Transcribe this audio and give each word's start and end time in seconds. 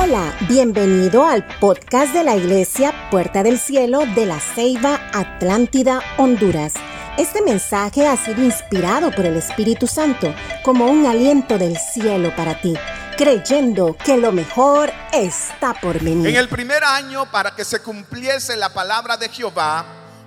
Hola, 0.00 0.32
bienvenido 0.48 1.26
al 1.26 1.44
podcast 1.58 2.12
de 2.12 2.22
la 2.22 2.36
Iglesia 2.36 2.94
Puerta 3.10 3.42
del 3.42 3.58
Cielo 3.58 4.06
de 4.14 4.26
la 4.26 4.38
Ceiba 4.38 5.00
Atlántida, 5.12 6.00
Honduras. 6.18 6.74
Este 7.16 7.42
mensaje 7.42 8.06
ha 8.06 8.16
sido 8.16 8.44
inspirado 8.44 9.10
por 9.10 9.26
el 9.26 9.36
Espíritu 9.36 9.88
Santo 9.88 10.32
como 10.62 10.86
un 10.86 11.04
aliento 11.04 11.58
del 11.58 11.76
cielo 11.76 12.32
para 12.36 12.60
ti, 12.60 12.74
creyendo 13.16 13.96
que 13.96 14.16
lo 14.16 14.30
mejor 14.30 14.92
está 15.12 15.74
por 15.74 16.00
venir. 16.00 16.28
En 16.28 16.36
el 16.36 16.48
primer 16.48 16.84
año, 16.84 17.28
para 17.32 17.56
que 17.56 17.64
se 17.64 17.80
cumpliese 17.80 18.56
la 18.56 18.72
palabra 18.72 19.16
de 19.16 19.28
Jehová 19.28 19.84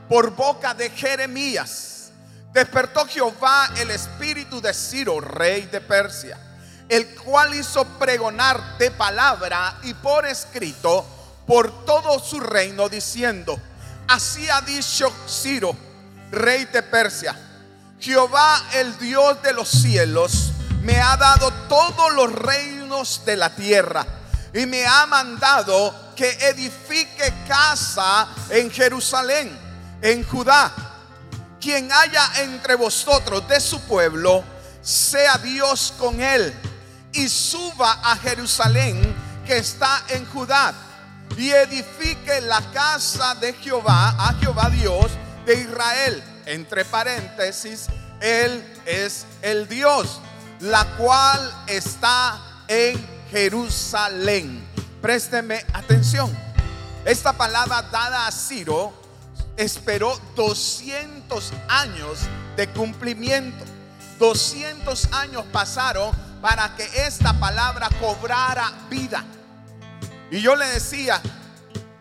por 0.09 0.35
boca 0.35 0.73
de 0.73 0.89
Jeremías, 0.89 2.11
despertó 2.51 3.05
Jehová 3.05 3.69
el 3.77 3.89
espíritu 3.89 4.59
de 4.59 4.73
Ciro, 4.73 5.21
rey 5.21 5.61
de 5.71 5.79
Persia 5.79 6.37
el 6.91 7.07
cual 7.15 7.55
hizo 7.55 7.85
pregonar 7.85 8.77
de 8.77 8.91
palabra 8.91 9.77
y 9.83 9.93
por 9.93 10.25
escrito 10.25 11.05
por 11.47 11.85
todo 11.85 12.19
su 12.19 12.41
reino, 12.41 12.89
diciendo, 12.89 13.57
así 14.09 14.49
ha 14.49 14.59
dicho 14.59 15.09
Ciro, 15.25 15.73
rey 16.31 16.65
de 16.65 16.83
Persia, 16.83 17.33
Jehová 17.97 18.61
el 18.73 18.97
Dios 18.97 19.41
de 19.41 19.53
los 19.53 19.69
cielos 19.69 20.51
me 20.81 20.99
ha 20.99 21.15
dado 21.15 21.49
todos 21.69 22.11
los 22.11 22.29
reinos 22.29 23.21
de 23.25 23.37
la 23.37 23.55
tierra 23.55 24.05
y 24.53 24.65
me 24.65 24.85
ha 24.85 25.05
mandado 25.05 25.95
que 26.13 26.29
edifique 26.49 27.33
casa 27.47 28.27
en 28.49 28.69
Jerusalén, 28.69 29.57
en 30.01 30.25
Judá. 30.25 30.73
Quien 31.61 31.89
haya 31.89 32.33
entre 32.39 32.75
vosotros 32.75 33.47
de 33.47 33.61
su 33.61 33.79
pueblo, 33.83 34.43
sea 34.81 35.37
Dios 35.37 35.93
con 35.97 36.19
él 36.19 36.53
y 37.13 37.27
suba 37.27 37.99
a 38.03 38.15
Jerusalén 38.17 39.15
que 39.45 39.57
está 39.57 40.03
en 40.09 40.25
Judá 40.27 40.73
y 41.37 41.49
edifique 41.49 42.41
la 42.41 42.61
casa 42.71 43.35
de 43.35 43.53
Jehová, 43.53 44.15
a 44.17 44.33
Jehová 44.35 44.69
Dios 44.69 45.11
de 45.45 45.55
Israel. 45.55 46.23
Entre 46.45 46.85
paréntesis, 46.85 47.87
Él 48.19 48.63
es 48.85 49.25
el 49.41 49.67
Dios, 49.67 50.19
la 50.59 50.85
cual 50.97 51.63
está 51.67 52.39
en 52.67 53.03
Jerusalén. 53.29 54.67
Présteme 55.01 55.65
atención. 55.73 56.35
Esta 57.05 57.33
palabra 57.33 57.81
dada 57.83 58.27
a 58.27 58.31
Ciro 58.31 58.93
esperó 59.57 60.19
200 60.35 61.53
años 61.67 62.19
de 62.55 62.67
cumplimiento. 62.69 63.65
200 64.19 65.13
años 65.13 65.43
pasaron 65.51 66.11
para 66.41 66.75
que 66.75 66.89
esta 67.05 67.33
palabra 67.39 67.89
cobrara 67.99 68.71
vida. 68.89 69.23
Y 70.31 70.41
yo 70.41 70.55
le 70.55 70.65
decía, 70.65 71.21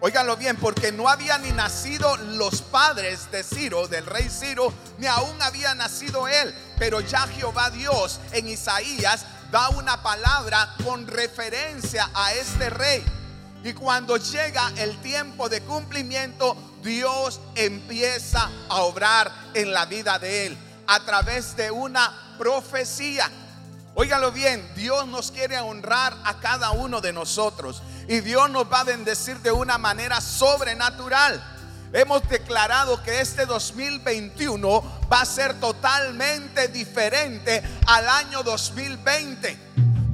óiganlo 0.01 0.37
bien, 0.37 0.57
porque 0.57 0.93
no 0.93 1.09
habían 1.09 1.43
ni 1.43 1.53
nacido 1.53 2.17
los 2.17 2.63
padres 2.63 3.31
de 3.31 3.43
Ciro, 3.43 3.87
del 3.89 4.07
rey 4.07 4.29
Ciro, 4.31 4.73
ni 4.99 5.07
aún 5.07 5.41
había 5.43 5.75
nacido 5.75 6.27
él. 6.27 6.55
Pero 6.79 7.01
ya 7.01 7.27
Jehová 7.27 7.71
Dios 7.71 8.21
en 8.33 8.49
Isaías 8.49 9.27
da 9.51 9.69
una 9.71 10.03
palabra 10.03 10.75
con 10.85 11.07
referencia 11.07 12.09
a 12.15 12.33
este 12.35 12.71
rey. 12.71 13.05
Y 13.63 13.75
cuando 13.75 14.17
llega 14.17 14.73
el 14.79 14.97
tiempo 15.03 15.49
de 15.49 15.61
cumplimiento, 15.63 16.57
Dios 16.83 17.41
empieza 17.57 18.49
a 18.69 18.77
obrar 18.83 19.31
en 19.53 19.73
la 19.73 19.85
vida 19.85 20.19
de 20.19 20.47
él 20.47 20.59
a 20.87 21.01
través 21.01 21.57
de 21.57 21.71
una 21.71 22.37
profecía. 22.39 23.31
Óigalo 23.95 24.31
bien, 24.31 24.67
Dios 24.77 25.07
nos 25.09 25.31
quiere 25.31 25.59
honrar 25.59 26.17
a 26.25 26.39
cada 26.39 26.71
uno 26.71 27.01
de 27.01 27.13
nosotros 27.13 27.83
y 28.09 28.21
Dios 28.21 28.49
nos 28.49 28.65
va 28.65 28.81
a 28.81 28.85
bendecir 28.85 29.39
de 29.41 29.51
una 29.51 29.79
manera 29.79 30.21
sobrenatural. 30.21 31.43
Hemos 31.93 32.27
declarado 32.29 33.03
que 33.03 33.21
este 33.21 33.47
2021 33.47 35.00
va 35.12 35.23
a 35.23 35.27
ser 35.27 35.59
totalmente 35.59 36.69
diferente 36.69 37.62
al 37.87 38.09
año 38.09 38.45
2020. 38.45 39.59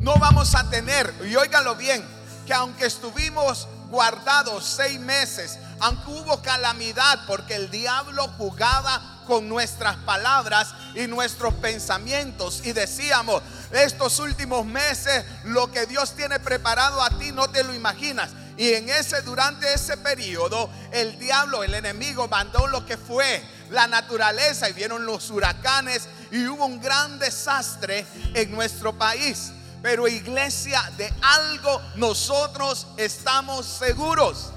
No 0.00 0.16
vamos 0.16 0.54
a 0.54 0.70
tener, 0.70 1.14
y 1.28 1.36
óigalo 1.36 1.74
bien, 1.74 2.02
que 2.46 2.54
aunque 2.54 2.86
estuvimos 2.86 3.68
guardados 3.90 4.64
seis 4.64 4.98
meses, 4.98 5.58
aunque 5.80 6.10
hubo 6.10 6.40
calamidad 6.40 7.26
porque 7.26 7.56
el 7.56 7.70
diablo 7.70 8.26
jugaba 8.38 9.15
con 9.26 9.48
nuestras 9.48 9.96
palabras 9.98 10.74
y 10.94 11.06
nuestros 11.06 11.54
pensamientos. 11.54 12.62
Y 12.64 12.72
decíamos, 12.72 13.42
estos 13.72 14.18
últimos 14.18 14.64
meses, 14.64 15.24
lo 15.44 15.70
que 15.70 15.86
Dios 15.86 16.12
tiene 16.14 16.40
preparado 16.40 17.02
a 17.02 17.10
ti 17.10 17.32
no 17.32 17.48
te 17.48 17.64
lo 17.64 17.74
imaginas. 17.74 18.30
Y 18.56 18.72
en 18.72 18.88
ese, 18.88 19.20
durante 19.22 19.72
ese 19.74 19.98
periodo, 19.98 20.70
el 20.92 21.18
diablo, 21.18 21.62
el 21.62 21.74
enemigo, 21.74 22.26
mandó 22.28 22.66
lo 22.66 22.86
que 22.86 22.96
fue 22.96 23.42
la 23.70 23.86
naturaleza 23.86 24.70
y 24.70 24.72
vieron 24.72 25.04
los 25.04 25.30
huracanes 25.30 26.08
y 26.30 26.46
hubo 26.46 26.64
un 26.64 26.80
gran 26.80 27.18
desastre 27.18 28.06
en 28.34 28.50
nuestro 28.52 28.96
país. 28.96 29.52
Pero 29.82 30.08
iglesia, 30.08 30.90
de 30.96 31.12
algo 31.20 31.82
nosotros 31.96 32.86
estamos 32.96 33.66
seguros. 33.66 34.52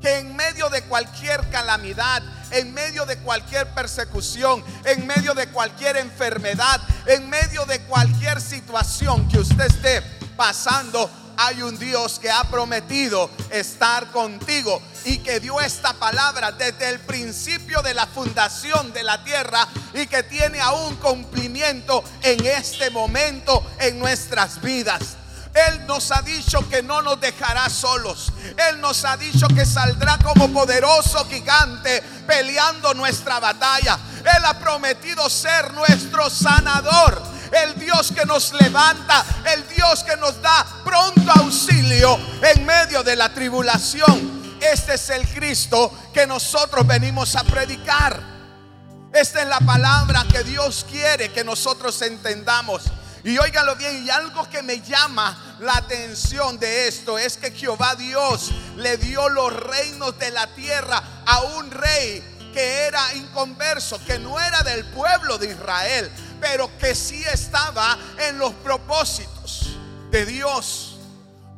Que 0.00 0.18
en 0.18 0.34
medio 0.36 0.68
de 0.70 0.82
cualquier 0.82 1.48
calamidad, 1.50 2.22
en 2.50 2.72
medio 2.72 3.06
de 3.06 3.18
cualquier 3.18 3.68
persecución, 3.74 4.64
en 4.84 5.06
medio 5.06 5.34
de 5.34 5.48
cualquier 5.48 5.96
enfermedad, 5.96 6.80
en 7.06 7.28
medio 7.28 7.64
de 7.66 7.80
cualquier 7.82 8.40
situación 8.40 9.28
que 9.28 9.38
usted 9.38 9.66
esté 9.66 10.02
pasando, 10.36 11.10
hay 11.36 11.62
un 11.62 11.78
Dios 11.78 12.18
que 12.18 12.30
ha 12.30 12.44
prometido 12.44 13.30
estar 13.50 14.10
contigo 14.10 14.80
y 15.04 15.18
que 15.18 15.38
dio 15.40 15.60
esta 15.60 15.92
palabra 15.92 16.52
desde 16.52 16.88
el 16.88 17.00
principio 17.00 17.82
de 17.82 17.94
la 17.94 18.06
fundación 18.06 18.92
de 18.92 19.02
la 19.02 19.22
tierra 19.22 19.68
y 19.94 20.06
que 20.06 20.22
tiene 20.22 20.60
aún 20.60 20.96
cumplimiento 20.96 22.02
en 22.22 22.44
este 22.46 22.90
momento 22.90 23.64
en 23.78 23.98
nuestras 23.98 24.60
vidas. 24.62 25.16
Él 25.56 25.86
nos 25.86 26.12
ha 26.12 26.20
dicho 26.20 26.68
que 26.68 26.82
no 26.82 27.00
nos 27.00 27.18
dejará 27.18 27.70
solos. 27.70 28.30
Él 28.68 28.78
nos 28.78 29.06
ha 29.06 29.16
dicho 29.16 29.48
que 29.48 29.64
saldrá 29.64 30.18
como 30.18 30.52
poderoso 30.52 31.26
gigante 31.30 32.02
peleando 32.26 32.92
nuestra 32.92 33.40
batalla. 33.40 33.98
Él 34.20 34.44
ha 34.44 34.58
prometido 34.58 35.30
ser 35.30 35.72
nuestro 35.72 36.28
sanador. 36.28 37.22
El 37.50 37.78
Dios 37.78 38.12
que 38.12 38.26
nos 38.26 38.52
levanta, 38.52 39.24
el 39.54 39.66
Dios 39.68 40.04
que 40.04 40.16
nos 40.16 40.42
da 40.42 40.66
pronto 40.84 41.32
auxilio 41.40 42.18
en 42.42 42.66
medio 42.66 43.02
de 43.02 43.16
la 43.16 43.32
tribulación. 43.32 44.58
Este 44.60 44.94
es 44.94 45.08
el 45.08 45.26
Cristo 45.26 46.10
que 46.12 46.26
nosotros 46.26 46.86
venimos 46.86 47.34
a 47.34 47.44
predicar. 47.44 48.20
Esta 49.10 49.40
es 49.40 49.48
la 49.48 49.60
palabra 49.60 50.26
que 50.30 50.44
Dios 50.44 50.84
quiere 50.90 51.32
que 51.32 51.44
nosotros 51.44 52.02
entendamos. 52.02 52.82
Y 53.26 53.38
óigalo 53.38 53.74
bien, 53.74 54.06
y 54.06 54.08
algo 54.10 54.48
que 54.48 54.62
me 54.62 54.80
llama 54.80 55.56
la 55.58 55.78
atención 55.78 56.60
de 56.60 56.86
esto 56.86 57.18
es 57.18 57.36
que 57.36 57.50
Jehová 57.50 57.96
Dios 57.96 58.52
le 58.76 58.98
dio 58.98 59.28
los 59.28 59.52
reinos 59.52 60.16
de 60.16 60.30
la 60.30 60.46
tierra 60.54 61.02
a 61.26 61.40
un 61.40 61.68
rey 61.72 62.22
que 62.54 62.86
era 62.86 63.14
inconverso, 63.14 63.98
que 64.06 64.20
no 64.20 64.38
era 64.38 64.62
del 64.62 64.84
pueblo 64.92 65.38
de 65.38 65.50
Israel, 65.50 66.08
pero 66.40 66.70
que 66.78 66.94
sí 66.94 67.24
estaba 67.24 67.98
en 68.16 68.38
los 68.38 68.52
propósitos 68.54 69.76
de 70.12 70.24
Dios. 70.24 70.96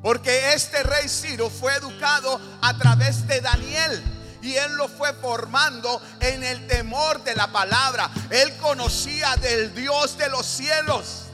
Porque 0.00 0.54
este 0.54 0.82
rey 0.84 1.06
Ciro 1.06 1.50
fue 1.50 1.74
educado 1.74 2.40
a 2.62 2.78
través 2.78 3.26
de 3.26 3.42
Daniel 3.42 4.02
y 4.40 4.54
él 4.54 4.72
lo 4.76 4.88
fue 4.88 5.12
formando 5.12 6.00
en 6.20 6.42
el 6.44 6.66
temor 6.66 7.22
de 7.24 7.34
la 7.34 7.48
palabra. 7.48 8.10
Él 8.30 8.56
conocía 8.56 9.36
del 9.36 9.74
Dios 9.74 10.16
de 10.16 10.30
los 10.30 10.46
cielos. 10.46 11.27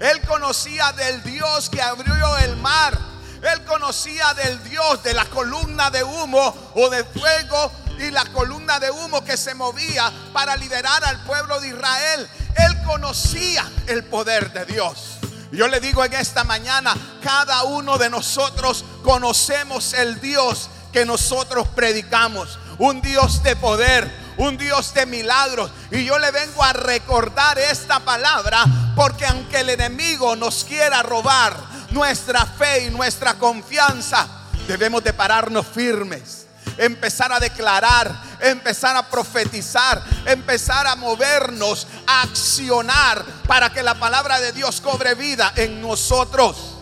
Él 0.00 0.22
conocía 0.22 0.92
del 0.92 1.22
Dios 1.22 1.68
que 1.68 1.82
abrió 1.82 2.36
el 2.38 2.56
mar. 2.56 2.98
Él 3.42 3.64
conocía 3.64 4.32
del 4.34 4.62
Dios 4.64 5.02
de 5.02 5.12
la 5.12 5.26
columna 5.26 5.90
de 5.90 6.02
humo 6.02 6.72
o 6.74 6.88
de 6.88 7.04
fuego 7.04 7.70
y 7.98 8.10
la 8.10 8.24
columna 8.32 8.80
de 8.80 8.90
humo 8.90 9.22
que 9.22 9.36
se 9.36 9.54
movía 9.54 10.10
para 10.32 10.56
liberar 10.56 11.04
al 11.04 11.22
pueblo 11.24 11.60
de 11.60 11.68
Israel. 11.68 12.28
Él 12.56 12.82
conocía 12.86 13.70
el 13.86 14.04
poder 14.04 14.52
de 14.54 14.64
Dios. 14.64 15.18
Yo 15.52 15.68
le 15.68 15.80
digo 15.80 16.02
en 16.02 16.14
esta 16.14 16.44
mañana, 16.44 16.96
cada 17.22 17.64
uno 17.64 17.98
de 17.98 18.08
nosotros 18.08 18.84
conocemos 19.04 19.92
el 19.92 20.18
Dios 20.20 20.70
que 20.92 21.04
nosotros 21.04 21.68
predicamos. 21.68 22.58
Un 22.78 23.02
Dios 23.02 23.42
de 23.42 23.54
poder, 23.56 24.10
un 24.38 24.56
Dios 24.56 24.94
de 24.94 25.04
milagros. 25.04 25.70
Y 25.90 26.04
yo 26.04 26.18
le 26.18 26.30
vengo 26.30 26.62
a 26.62 26.72
recordar 26.72 27.58
esta 27.58 28.00
palabra 28.00 28.64
porque 28.94 29.26
aunque 29.26 29.60
el 29.60 29.70
enemigo 29.70 30.36
nos 30.36 30.64
quiera 30.64 31.02
robar 31.02 31.56
nuestra 31.90 32.44
fe 32.46 32.86
y 32.86 32.90
nuestra 32.90 33.34
confianza, 33.34 34.26
debemos 34.66 35.02
de 35.02 35.12
pararnos 35.12 35.66
firmes 35.66 36.40
empezar 36.80 37.30
a 37.30 37.38
declarar, 37.38 38.10
empezar 38.40 38.96
a 38.96 39.08
profetizar, 39.08 40.02
empezar 40.24 40.86
a 40.86 40.96
movernos, 40.96 41.86
a 42.06 42.22
accionar 42.22 43.22
para 43.46 43.70
que 43.70 43.82
la 43.82 43.94
palabra 43.94 44.40
de 44.40 44.52
Dios 44.52 44.80
cobre 44.80 45.14
vida 45.14 45.52
en 45.56 45.80
nosotros. 45.82 46.78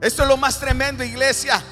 Esto 0.00 0.22
es 0.22 0.28
lo 0.28 0.36
más 0.36 0.58
tremendo, 0.58 1.04
iglesia. 1.04 1.62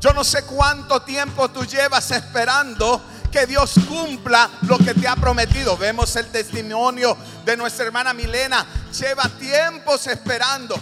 Yo 0.00 0.12
no 0.12 0.24
sé 0.24 0.44
cuánto 0.44 1.02
tiempo 1.02 1.50
tú 1.50 1.64
llevas 1.64 2.10
esperando 2.10 3.02
que 3.34 3.46
Dios 3.46 3.74
cumpla 3.88 4.48
lo 4.62 4.78
que 4.78 4.94
te 4.94 5.08
ha 5.08 5.16
prometido. 5.16 5.76
Vemos 5.76 6.14
el 6.14 6.26
testimonio 6.26 7.16
de 7.44 7.56
nuestra 7.56 7.84
hermana 7.84 8.14
Milena. 8.14 8.64
Lleva 8.96 9.28
tiempos 9.28 10.06
esperando. 10.06 10.76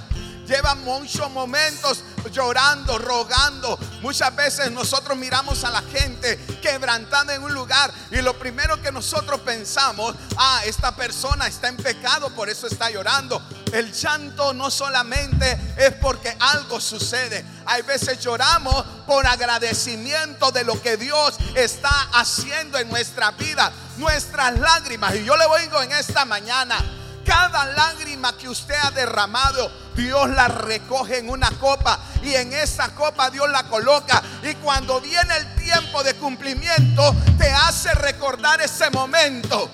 Lleva 0.52 0.74
muchos 0.74 1.30
momentos 1.30 2.04
llorando, 2.30 2.98
rogando. 2.98 3.78
Muchas 4.02 4.36
veces 4.36 4.70
nosotros 4.70 5.16
miramos 5.16 5.64
a 5.64 5.70
la 5.70 5.80
gente 5.80 6.36
quebrantada 6.60 7.34
en 7.34 7.42
un 7.42 7.54
lugar 7.54 7.90
y 8.10 8.16
lo 8.16 8.38
primero 8.38 8.78
que 8.82 8.92
nosotros 8.92 9.40
pensamos, 9.40 10.14
ah, 10.36 10.60
esta 10.66 10.94
persona 10.94 11.46
está 11.46 11.68
en 11.68 11.78
pecado, 11.78 12.28
por 12.34 12.50
eso 12.50 12.66
está 12.66 12.90
llorando. 12.90 13.42
El 13.72 13.94
llanto 13.94 14.52
no 14.52 14.70
solamente 14.70 15.58
es 15.78 15.94
porque 15.94 16.36
algo 16.38 16.82
sucede. 16.82 17.46
Hay 17.64 17.80
veces 17.80 18.20
lloramos 18.20 18.84
por 19.06 19.26
agradecimiento 19.26 20.50
de 20.50 20.64
lo 20.64 20.82
que 20.82 20.98
Dios 20.98 21.34
está 21.54 22.10
haciendo 22.12 22.76
en 22.76 22.90
nuestra 22.90 23.30
vida. 23.30 23.72
Nuestras 23.96 24.58
lágrimas. 24.58 25.14
Y 25.14 25.24
yo 25.24 25.34
le 25.34 25.46
oigo 25.46 25.80
en 25.80 25.92
esta 25.92 26.26
mañana 26.26 27.01
cada 27.24 27.64
lágrima 27.66 28.36
que 28.36 28.48
usted 28.48 28.74
ha 28.82 28.90
derramado, 28.90 29.70
Dios 29.94 30.30
la 30.30 30.48
recoge 30.48 31.18
en 31.18 31.28
una 31.28 31.50
copa 31.58 31.98
y 32.22 32.34
en 32.34 32.52
esa 32.52 32.94
copa 32.94 33.30
Dios 33.30 33.50
la 33.50 33.64
coloca. 33.64 34.22
Y 34.42 34.54
cuando 34.56 35.00
viene 35.00 35.36
el 35.36 35.54
tiempo 35.56 36.02
de 36.02 36.14
cumplimiento, 36.14 37.14
te 37.38 37.50
hace 37.50 37.92
recordar 37.94 38.60
ese 38.60 38.90
momento 38.90 39.70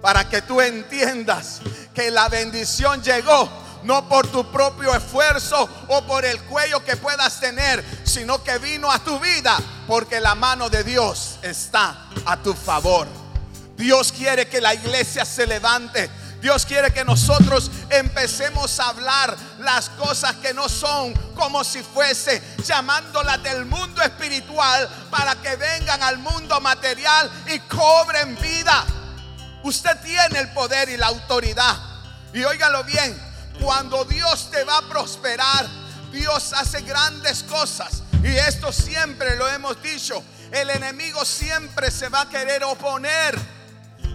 para 0.00 0.28
que 0.28 0.42
tú 0.42 0.60
entiendas 0.60 1.60
que 1.94 2.10
la 2.10 2.28
bendición 2.28 3.02
llegó 3.02 3.48
no 3.82 4.08
por 4.08 4.26
tu 4.26 4.50
propio 4.50 4.94
esfuerzo 4.94 5.68
o 5.88 6.02
por 6.02 6.24
el 6.24 6.40
cuello 6.42 6.84
que 6.84 6.96
puedas 6.96 7.40
tener, 7.40 7.84
sino 8.04 8.42
que 8.42 8.58
vino 8.58 8.90
a 8.90 8.98
tu 8.98 9.18
vida 9.18 9.58
porque 9.86 10.20
la 10.20 10.34
mano 10.34 10.68
de 10.68 10.84
Dios 10.84 11.38
está 11.42 12.08
a 12.26 12.36
tu 12.36 12.54
favor. 12.54 13.06
Dios 13.76 14.12
quiere 14.12 14.46
que 14.46 14.60
la 14.60 14.74
iglesia 14.74 15.24
se 15.24 15.46
levante. 15.46 16.10
Dios 16.40 16.64
quiere 16.64 16.92
que 16.92 17.04
nosotros 17.04 17.70
empecemos 17.90 18.80
a 18.80 18.88
hablar 18.88 19.36
las 19.58 19.90
cosas 19.90 20.36
que 20.36 20.54
no 20.54 20.68
son 20.68 21.12
como 21.34 21.62
si 21.64 21.82
fuese, 21.82 22.42
llamándolas 22.64 23.42
del 23.42 23.66
mundo 23.66 24.02
espiritual 24.02 24.88
para 25.10 25.34
que 25.36 25.56
vengan 25.56 26.02
al 26.02 26.18
mundo 26.18 26.60
material 26.60 27.30
y 27.46 27.58
cobren 27.60 28.36
vida. 28.40 28.84
Usted 29.62 30.00
tiene 30.02 30.38
el 30.38 30.50
poder 30.52 30.88
y 30.88 30.96
la 30.96 31.08
autoridad. 31.08 31.76
Y 32.32 32.42
óigalo 32.44 32.84
bien, 32.84 33.18
cuando 33.60 34.04
Dios 34.06 34.50
te 34.50 34.64
va 34.64 34.78
a 34.78 34.88
prosperar, 34.88 35.66
Dios 36.10 36.54
hace 36.54 36.80
grandes 36.82 37.42
cosas. 37.42 38.02
Y 38.22 38.28
esto 38.28 38.72
siempre 38.72 39.36
lo 39.36 39.46
hemos 39.48 39.82
dicho. 39.82 40.22
El 40.50 40.70
enemigo 40.70 41.24
siempre 41.24 41.90
se 41.90 42.08
va 42.08 42.22
a 42.22 42.28
querer 42.28 42.64
oponer 42.64 43.59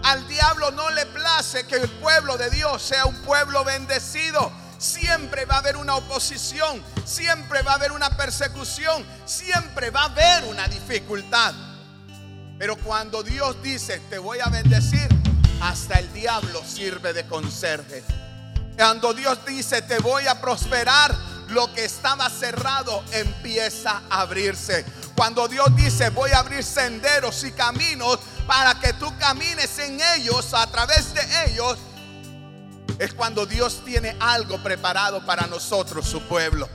al 0.06 0.28
diablo 0.28 0.70
no 0.70 0.88
le 0.90 1.04
place 1.06 1.66
que 1.66 1.74
el 1.74 1.88
pueblo 1.88 2.36
de 2.36 2.48
Dios 2.48 2.80
sea 2.80 3.06
un 3.06 3.16
pueblo 3.22 3.64
bendecido. 3.64 4.52
Siempre 4.78 5.46
va 5.46 5.56
a 5.56 5.58
haber 5.58 5.76
una 5.76 5.96
oposición, 5.96 6.80
siempre 7.04 7.62
va 7.62 7.72
a 7.72 7.74
haber 7.74 7.90
una 7.90 8.10
persecución, 8.10 9.04
siempre 9.24 9.90
va 9.90 10.02
a 10.02 10.04
haber 10.04 10.44
una 10.44 10.68
dificultad. 10.68 11.52
Pero 12.56 12.76
cuando 12.76 13.24
Dios 13.24 13.60
dice, 13.64 14.00
te 14.08 14.18
voy 14.18 14.38
a 14.38 14.48
bendecir, 14.48 15.08
hasta 15.60 15.98
el 15.98 16.12
diablo 16.12 16.62
sirve 16.64 17.12
de 17.12 17.26
conserje. 17.26 18.04
Cuando 18.76 19.12
Dios 19.12 19.44
dice, 19.44 19.82
te 19.82 19.98
voy 19.98 20.28
a 20.28 20.40
prosperar, 20.40 21.16
lo 21.48 21.72
que 21.74 21.84
estaba 21.84 22.28
cerrado 22.30 23.02
empieza 23.12 24.02
a 24.10 24.20
abrirse. 24.20 24.84
Cuando 25.16 25.48
Dios 25.48 25.74
dice, 25.74 26.10
voy 26.10 26.30
a 26.32 26.40
abrir 26.40 26.62
senderos 26.62 27.42
y 27.44 27.52
caminos 27.52 28.18
para 28.46 28.78
que 28.78 28.92
tú 28.92 29.10
camines 29.18 29.78
en 29.78 29.98
ellos, 30.14 30.52
a 30.52 30.66
través 30.66 31.14
de 31.14 31.22
ellos, 31.46 31.78
es 32.98 33.14
cuando 33.14 33.46
Dios 33.46 33.82
tiene 33.82 34.14
algo 34.20 34.62
preparado 34.62 35.24
para 35.24 35.46
nosotros, 35.46 36.06
su 36.06 36.20
pueblo. 36.28 36.68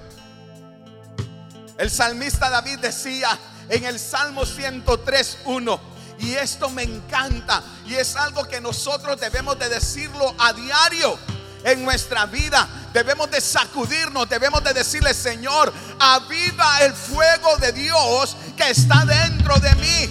El 1.78 1.92
salmista 1.92 2.50
David 2.50 2.80
decía 2.80 3.38
en 3.70 3.86
el 3.86 4.00
Salmo 4.00 4.42
103.1, 4.42 5.80
y 6.20 6.34
esto 6.34 6.70
me 6.72 6.84
encanta, 6.84 7.64
y 7.86 7.94
es 7.94 8.16
algo 8.16 8.44
que 8.46 8.60
nosotros 8.60 9.20
debemos 9.20 9.58
de 9.60 9.70
decirlo 9.70 10.36
a 10.40 10.52
diario 10.54 11.18
en 11.64 11.84
nuestra 11.84 12.26
vida. 12.26 12.68
Debemos 12.94 13.30
de 13.32 13.42
sacudirnos, 13.42 14.28
debemos 14.28 14.64
de 14.64 14.74
decirle, 14.74 15.14
Señor, 15.14 15.72
aviva 16.00 16.82
el 16.82 16.94
fuego 16.94 17.58
de 17.58 17.72
Dios 17.72 18.36
que 18.58 18.70
está 18.70 19.06
dentro 19.06 19.58
de 19.60 19.76
mí. 19.76 20.10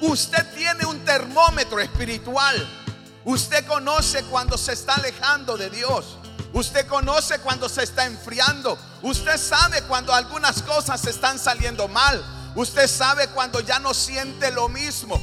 Usted 0.00 0.46
tiene 0.54 0.86
un 0.86 1.04
termómetro 1.04 1.78
espiritual. 1.80 2.68
Usted 3.24 3.66
conoce 3.66 4.24
cuando 4.24 4.56
se 4.56 4.72
está 4.72 4.94
alejando 4.94 5.56
de 5.56 5.68
Dios. 5.70 6.16
Usted 6.52 6.86
conoce 6.86 7.38
cuando 7.40 7.68
se 7.68 7.84
está 7.84 8.06
enfriando. 8.06 8.78
Usted 9.02 9.36
sabe 9.38 9.82
cuando 9.82 10.12
algunas 10.12 10.62
cosas 10.62 11.04
están 11.06 11.38
saliendo 11.38 11.86
mal. 11.86 12.22
Usted 12.56 12.88
sabe 12.88 13.28
cuando 13.28 13.60
ya 13.60 13.78
no 13.78 13.94
siente 13.94 14.50
lo 14.50 14.68
mismo. 14.68 15.20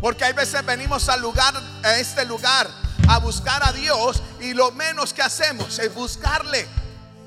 Porque 0.00 0.24
hay 0.24 0.32
veces 0.32 0.64
venimos 0.64 1.08
al 1.08 1.20
lugar, 1.20 1.54
a 1.82 1.96
este 1.96 2.24
lugar, 2.24 2.68
a 3.10 3.18
buscar 3.18 3.60
a 3.64 3.72
Dios 3.72 4.22
y 4.40 4.54
lo 4.54 4.70
menos 4.70 5.12
que 5.12 5.22
hacemos 5.22 5.80
es 5.80 5.92
buscarle. 5.92 6.66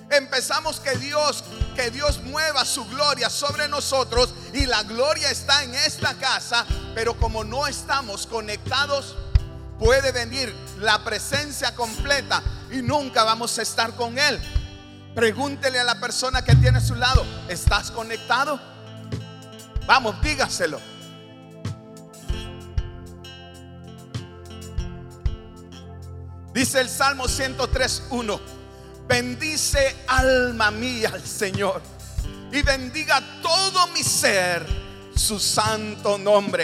Empezamos 0.10 0.80
que 0.80 0.96
Dios, 0.98 1.44
que 1.76 1.92
Dios 1.92 2.22
mueva 2.24 2.64
su 2.64 2.86
gloria 2.86 3.30
sobre 3.30 3.68
nosotros 3.68 4.34
y 4.54 4.66
la 4.66 4.84
gloria 4.84 5.30
está 5.30 5.62
en 5.64 5.76
esta 5.76 6.14
casa, 6.14 6.66
pero 6.96 7.18
como 7.18 7.44
no 7.44 7.68
estamos 7.68 8.26
conectados, 8.28 9.16
puede 9.78 10.14
venir 10.14 10.56
la 10.80 11.04
presencia 11.04 11.76
completa 11.76 12.42
y 12.72 12.82
nunca 12.82 13.26
vamos 13.26 13.60
a 13.60 13.64
estar 13.64 13.94
con 13.96 14.18
Él. 14.18 14.40
Pregúntele 15.14 15.82
a 15.82 15.84
la 15.84 16.00
persona 16.00 16.46
que 16.46 16.56
tiene 16.56 16.78
a 16.78 16.82
su 16.82 16.96
lado, 16.96 17.26
¿estás 17.50 17.92
conectado? 17.92 18.58
Vamos, 19.86 20.16
dígaselo. 20.22 20.93
Dice 26.54 26.82
el 26.82 26.90
Salmo 26.90 27.26
103.1, 27.26 28.40
bendice 29.08 29.96
alma 30.08 30.70
mía 30.70 31.10
al 31.14 31.26
Señor 31.26 31.82
y 32.52 32.62
bendiga 32.62 33.22
todo 33.42 33.88
mi 33.88 34.04
ser 34.04 34.64
su 35.16 35.40
santo 35.40 36.18
nombre. 36.18 36.64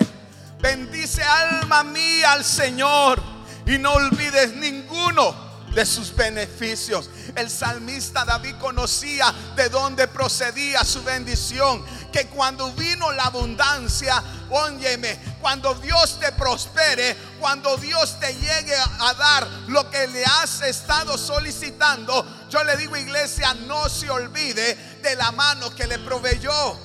Bendice 0.61 1.23
alma 1.23 1.83
mía 1.83 2.33
al 2.33 2.45
Señor 2.45 3.19
y 3.65 3.77
no 3.79 3.93
olvides 3.93 4.55
ninguno 4.55 5.48
de 5.73 5.85
sus 5.85 6.15
beneficios. 6.15 7.09
El 7.35 7.49
salmista 7.49 8.25
David 8.25 8.55
conocía 8.59 9.33
de 9.55 9.69
dónde 9.69 10.07
procedía 10.07 10.83
su 10.83 11.03
bendición 11.03 11.83
que 12.11 12.27
cuando 12.27 12.71
vino 12.73 13.11
la 13.11 13.25
abundancia, 13.25 14.23
óyeme, 14.49 15.19
cuando 15.41 15.73
Dios 15.75 16.19
te 16.19 16.31
prospere, 16.31 17.15
cuando 17.39 17.77
Dios 17.77 18.19
te 18.19 18.33
llegue 18.33 18.75
a 18.75 19.13
dar 19.13 19.47
lo 19.67 19.89
que 19.89 20.07
le 20.07 20.25
has 20.25 20.61
estado 20.61 21.17
solicitando, 21.17 22.25
yo 22.49 22.63
le 22.63 22.75
digo 22.77 22.97
iglesia, 22.97 23.53
no 23.67 23.87
se 23.89 24.09
olvide 24.09 24.75
de 25.01 25.15
la 25.15 25.31
mano 25.31 25.73
que 25.75 25.87
le 25.87 25.99
proveyó. 25.99 26.77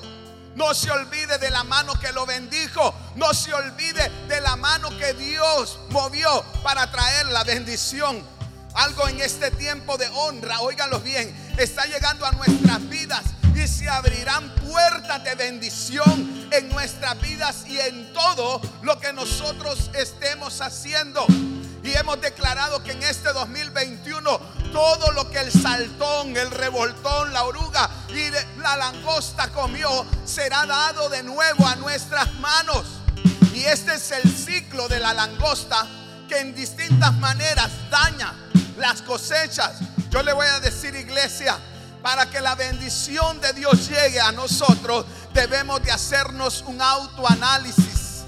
No 0.55 0.73
se 0.73 0.89
olvide 0.89 1.37
de 1.37 1.49
la 1.51 1.65
mano 1.65 1.99
que 1.99 2.13
lo 2.13 2.25
bendijo. 2.25 2.93
No 3.15 3.33
se 3.33 3.53
olvide 3.53 4.09
de 4.29 4.39
la 4.39 4.55
mano 4.55 4.89
que 4.97 5.13
Dios 5.13 5.77
movió 5.89 6.43
para 6.63 6.89
traer 6.89 7.25
la 7.27 7.43
bendición. 7.43 8.23
Algo 8.75 9.07
en 9.07 9.21
este 9.21 9.51
tiempo 9.51 9.97
de 9.97 10.07
honra, 10.09 10.59
óiganlo 10.59 10.99
bien, 10.99 11.33
está 11.57 11.85
llegando 11.85 12.25
a 12.25 12.31
nuestras 12.33 12.87
vidas 12.89 13.23
y 13.55 13.67
se 13.69 13.87
abrirán 13.87 14.53
puertas 14.55 15.23
de 15.23 15.33
bendición 15.35 16.49
en 16.51 16.67
nuestras 16.67 17.19
vidas 17.21 17.63
y 17.67 17.79
en 17.79 18.11
todo 18.11 18.59
lo 18.81 18.99
que 18.99 19.13
nosotros 19.13 19.89
estemos 19.93 20.59
haciendo. 20.59 21.25
Y 21.83 21.93
hemos 21.93 22.19
declarado 22.19 22.83
que 22.83 22.91
en 22.91 23.03
este 23.03 23.31
2021 23.31 24.39
todo 24.73 25.11
lo 25.13 25.31
que 25.31 25.39
el 25.39 25.51
saltón, 25.53 26.35
el 26.35 26.51
revoltón, 26.51 27.31
la 27.31 27.45
oruga 27.45 27.89
y 28.09 28.29
la 28.59 28.75
langosta 28.75 29.53
comió 29.53 30.05
será 30.25 30.65
dado 30.65 31.07
de 31.07 31.23
nuevo 31.23 31.65
a 31.65 31.75
nuestras 31.77 32.33
manos. 32.35 32.85
Y 33.53 33.63
este 33.63 33.93
es 33.93 34.11
el 34.11 34.29
ciclo 34.29 34.89
de 34.89 34.99
la 34.99 35.13
langosta 35.13 35.87
que 36.27 36.39
en 36.39 36.53
distintas 36.53 37.13
maneras 37.13 37.71
daña 37.89 38.33
las 38.77 39.01
cosechas. 39.01 39.79
Yo 40.09 40.23
le 40.23 40.33
voy 40.33 40.47
a 40.47 40.59
decir, 40.59 40.95
iglesia, 40.95 41.57
para 42.01 42.29
que 42.29 42.39
la 42.39 42.55
bendición 42.55 43.41
de 43.41 43.53
Dios 43.53 43.89
llegue 43.89 44.19
a 44.19 44.31
nosotros, 44.31 45.05
debemos 45.33 45.81
de 45.83 45.91
hacernos 45.91 46.63
un 46.67 46.81
autoanálisis. 46.81 48.23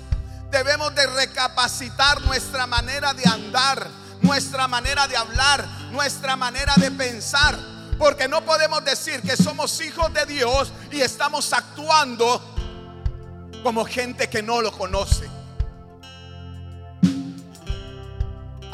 Debemos 0.50 0.96
de 0.96 1.06
recapacitar 1.08 2.22
nuestra 2.22 2.66
manera 2.66 3.14
de 3.14 3.28
andar, 3.28 3.88
nuestra 4.22 4.68
manera 4.68 5.08
de 5.08 5.18
hablar, 5.18 5.68
nuestra 5.92 6.36
manera 6.36 6.74
de 6.78 6.90
pensar. 6.92 7.58
Porque 8.00 8.28
no 8.28 8.42
podemos 8.44 8.84
decir 8.84 9.22
que 9.22 9.36
somos 9.36 9.80
hijos 9.82 10.14
de 10.14 10.26
Dios 10.26 10.72
y 10.92 11.02
estamos 11.02 11.52
actuando 11.54 12.42
como 13.64 13.86
gente 13.86 14.30
que 14.30 14.42
no 14.42 14.62
lo 14.62 14.72
conoce. 14.72 15.37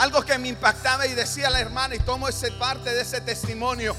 Algo 0.03 0.21
que 0.21 0.37
me 0.37 0.49
impactaba 0.49 1.07
y 1.07 1.13
decía 1.13 1.49
la 1.49 1.61
hermana 1.61 1.95
y 1.95 1.99
tomo 1.99 2.27
ese 2.27 2.51
parte 2.51 2.93
de 2.93 3.03
ese 3.03 3.21
testimonio 3.21 3.95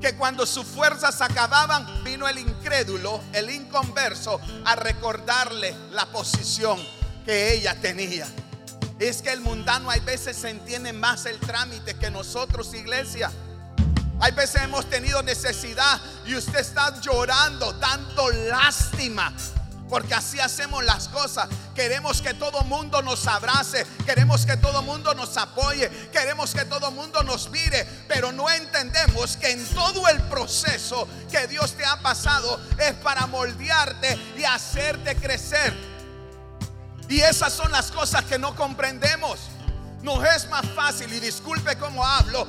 que 0.00 0.16
cuando 0.16 0.44
sus 0.44 0.66
fuerzas 0.66 1.20
acababan, 1.20 2.02
vino 2.02 2.26
el 2.26 2.36
incrédulo, 2.36 3.20
el 3.32 3.48
inconverso, 3.48 4.40
a 4.64 4.74
recordarle 4.74 5.72
la 5.92 6.06
posición 6.06 6.80
que 7.24 7.52
ella 7.52 7.76
tenía. 7.80 8.26
Es 8.98 9.22
que 9.22 9.30
el 9.30 9.40
mundano 9.40 9.88
hay 9.88 10.00
veces 10.00 10.36
se 10.36 10.50
entiende 10.50 10.92
más 10.92 11.26
el 11.26 11.38
trámite 11.38 11.94
que 11.94 12.10
nosotros, 12.10 12.74
iglesia. 12.74 13.30
Hay 14.18 14.32
veces 14.32 14.62
hemos 14.62 14.90
tenido 14.90 15.22
necesidad 15.22 16.00
y 16.26 16.34
usted 16.34 16.58
está 16.58 17.00
llorando, 17.00 17.72
dando 17.74 18.30
lástima 18.30 19.32
porque 19.90 20.14
así 20.14 20.38
hacemos 20.40 20.84
las 20.84 21.08
cosas. 21.08 21.48
Queremos 21.74 22.22
que 22.22 22.32
todo 22.32 22.62
mundo 22.62 23.02
nos 23.02 23.26
abrace, 23.26 23.84
queremos 24.06 24.46
que 24.46 24.56
todo 24.56 24.82
mundo 24.82 25.12
nos 25.14 25.36
apoye, 25.36 25.90
queremos 26.12 26.54
que 26.54 26.64
todo 26.64 26.90
mundo 26.92 27.22
nos 27.24 27.50
mire, 27.50 27.84
pero 28.08 28.32
no 28.32 28.48
entendemos 28.48 29.36
que 29.36 29.50
en 29.50 29.66
todo 29.74 30.08
el 30.08 30.22
proceso 30.22 31.08
que 31.30 31.48
Dios 31.48 31.72
te 31.72 31.84
ha 31.84 32.00
pasado 32.00 32.60
es 32.78 32.94
para 32.94 33.26
moldearte 33.26 34.16
y 34.38 34.44
hacerte 34.44 35.16
crecer. 35.16 35.74
Y 37.08 37.20
esas 37.20 37.52
son 37.52 37.72
las 37.72 37.90
cosas 37.90 38.24
que 38.24 38.38
no 38.38 38.54
comprendemos. 38.54 39.40
Nos 40.02 40.24
es 40.24 40.48
más 40.48 40.64
fácil, 40.74 41.12
y 41.12 41.20
disculpe 41.20 41.76
cómo 41.76 42.06
hablo, 42.06 42.46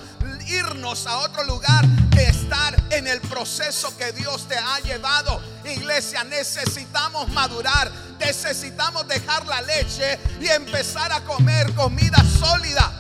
irnos 0.48 1.06
a 1.08 1.18
otro 1.18 1.44
lugar 1.44 1.86
que 2.12 2.24
estar 2.24 2.76
en 2.92 3.08
el 3.08 3.20
proceso 3.22 3.96
que 3.98 4.12
Dios 4.14 4.48
te 4.48 4.58
ha 4.58 4.80
llevado. 4.80 5.42
Iglesia, 5.66 6.24
necesitamos 6.24 7.30
madurar, 7.30 7.92
necesitamos 8.20 9.08
dejar 9.08 9.46
la 9.46 9.62
leche 9.62 10.20
y 10.40 10.48
empezar 10.48 11.12
a 11.12 11.22
comer 11.22 11.74
comida 11.74 12.18
sólida. 12.40 12.92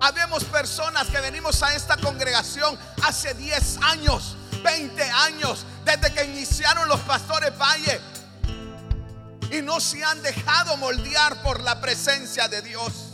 Habemos 0.00 0.44
personas 0.44 1.06
que 1.08 1.20
venimos 1.20 1.62
a 1.62 1.74
esta 1.74 1.96
congregación 1.96 2.78
hace 3.02 3.34
10 3.34 3.78
años, 3.82 4.36
20 4.62 5.02
años, 5.10 5.64
desde 5.84 6.12
que 6.12 6.24
iniciaron 6.24 6.88
los 6.88 7.00
pastores 7.00 7.56
Valle. 7.56 8.00
Y 9.50 9.62
no 9.62 9.80
se 9.80 10.02
han 10.02 10.20
dejado 10.22 10.76
moldear 10.78 11.42
por 11.42 11.60
la 11.60 11.80
presencia 11.80 12.48
de 12.48 12.62
Dios 12.62 13.12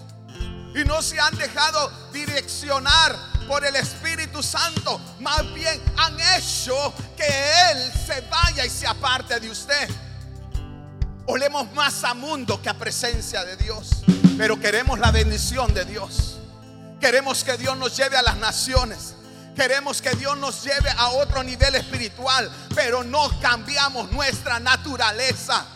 y 0.75 0.84
no 0.84 1.02
se 1.02 1.18
han 1.18 1.37
dejado 1.37 1.90
direccionar 2.12 3.16
por 3.48 3.64
el 3.64 3.74
Espíritu 3.74 4.42
Santo. 4.42 5.00
Más 5.20 5.42
bien 5.54 5.82
han 5.96 6.16
hecho 6.36 6.92
que 7.16 7.24
Él 7.72 7.92
se 8.06 8.20
vaya 8.30 8.64
y 8.64 8.70
se 8.70 8.86
aparte 8.86 9.40
de 9.40 9.50
usted. 9.50 9.88
Olemos 11.26 11.72
más 11.72 12.04
a 12.04 12.14
mundo 12.14 12.60
que 12.62 12.68
a 12.68 12.74
presencia 12.74 13.44
de 13.44 13.56
Dios. 13.56 14.02
Pero 14.36 14.60
queremos 14.60 14.98
la 14.98 15.10
bendición 15.10 15.74
de 15.74 15.84
Dios. 15.84 16.38
Queremos 17.00 17.42
que 17.42 17.56
Dios 17.56 17.76
nos 17.76 17.96
lleve 17.96 18.16
a 18.16 18.22
las 18.22 18.36
naciones. 18.36 19.14
Queremos 19.56 20.00
que 20.00 20.10
Dios 20.10 20.38
nos 20.38 20.62
lleve 20.62 20.90
a 20.96 21.08
otro 21.08 21.42
nivel 21.42 21.74
espiritual. 21.74 22.50
Pero 22.74 23.02
no 23.02 23.28
cambiamos 23.40 24.12
nuestra 24.12 24.60
naturaleza. 24.60 25.66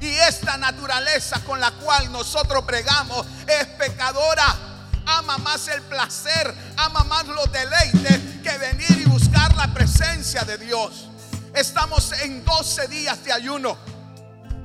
Y 0.00 0.08
esta 0.08 0.56
naturaleza 0.56 1.40
con 1.44 1.60
la 1.60 1.70
cual 1.72 2.10
nosotros 2.10 2.64
pregamos 2.64 3.26
es 3.46 3.66
pecadora. 3.78 4.71
Ama 5.18 5.36
más 5.38 5.68
el 5.68 5.82
placer, 5.82 6.54
ama 6.76 7.04
más 7.04 7.26
los 7.26 7.52
deleites 7.52 8.18
que 8.42 8.56
venir 8.58 8.98
y 8.98 9.04
buscar 9.04 9.54
la 9.56 9.72
presencia 9.72 10.42
de 10.42 10.56
Dios. 10.56 11.08
Estamos 11.54 12.12
en 12.22 12.42
12 12.42 12.88
días 12.88 13.22
de 13.22 13.32
ayuno, 13.32 13.76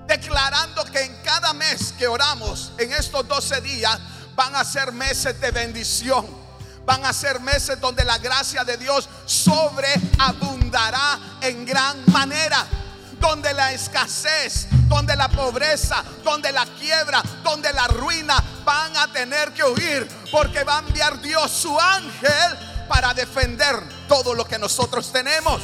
declarando 0.08 0.86
que 0.86 1.02
en 1.02 1.22
cada 1.22 1.52
mes 1.54 1.94
que 1.98 2.08
oramos, 2.08 2.72
en 2.78 2.94
estos 2.94 3.28
12 3.28 3.60
días, 3.62 4.00
van 4.36 4.56
a 4.56 4.64
ser 4.64 4.94
meses 4.94 5.40
de 5.42 5.52
bendición. 5.52 6.26
Van 6.86 7.06
a 7.06 7.12
ser 7.12 7.42
meses 7.42 7.82
donde 7.82 8.06
la 8.06 8.18
gracia 8.18 8.64
de 8.64 8.78
Dios 8.78 9.10
sobreabundará 9.26 11.20
en 11.42 11.66
gran 11.66 11.98
manera 12.08 12.66
donde 13.20 13.54
la 13.54 13.74
escasez, 13.74 14.68
donde 14.88 15.16
la 15.16 15.28
pobreza, 15.28 16.04
donde 16.24 16.52
la 16.52 16.66
quiebra, 16.66 17.22
donde 17.44 17.74
la 17.74 17.88
ruina 17.88 18.42
van 18.64 18.96
a 18.98 19.12
tener 19.12 19.52
que 19.54 19.64
huir, 19.64 20.08
porque 20.32 20.64
va 20.64 20.78
a 20.78 20.80
enviar 20.80 21.22
Dios 21.22 21.52
su 21.52 21.80
ángel 21.80 22.58
para 22.88 23.14
defender 23.14 23.82
todo 24.08 24.34
lo 24.34 24.46
que 24.46 24.58
nosotros 24.58 25.12
tenemos. 25.12 25.62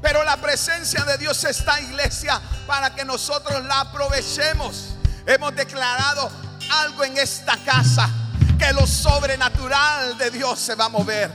Pero 0.00 0.24
la 0.24 0.36
presencia 0.36 1.04
de 1.04 1.16
Dios 1.16 1.44
está, 1.44 1.80
iglesia, 1.80 2.40
para 2.66 2.94
que 2.94 3.04
nosotros 3.04 3.64
la 3.64 3.80
aprovechemos. 3.80 4.94
Hemos 5.26 5.54
declarado 5.54 6.30
algo 6.70 7.04
en 7.04 7.16
esta 7.16 7.56
casa, 7.58 8.08
que 8.58 8.72
lo 8.72 8.86
sobrenatural 8.86 10.18
de 10.18 10.30
Dios 10.30 10.58
se 10.58 10.74
va 10.74 10.86
a 10.86 10.88
mover. 10.88 11.32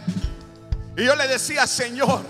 Y 0.98 1.06
yo 1.06 1.16
le 1.16 1.28
decía, 1.28 1.66
Señor, 1.66 2.26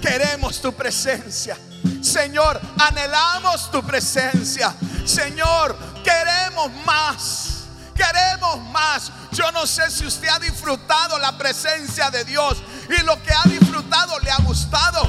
queremos 0.00 0.60
tu 0.60 0.72
presencia. 0.72 1.56
Señor, 2.00 2.60
anhelamos 2.78 3.70
tu 3.70 3.82
presencia. 3.82 4.74
Señor, 5.04 5.76
queremos 6.02 6.70
más. 6.86 7.51
Queremos 7.94 8.60
más. 8.70 9.10
Yo 9.32 9.50
no 9.52 9.66
sé 9.66 9.90
si 9.90 10.06
usted 10.06 10.28
ha 10.28 10.38
disfrutado 10.38 11.18
la 11.18 11.36
presencia 11.36 12.10
de 12.10 12.24
Dios 12.24 12.62
y 12.88 13.02
lo 13.04 13.20
que 13.22 13.32
ha 13.32 13.48
disfrutado 13.48 14.18
le 14.20 14.30
ha 14.30 14.38
gustado. 14.38 15.08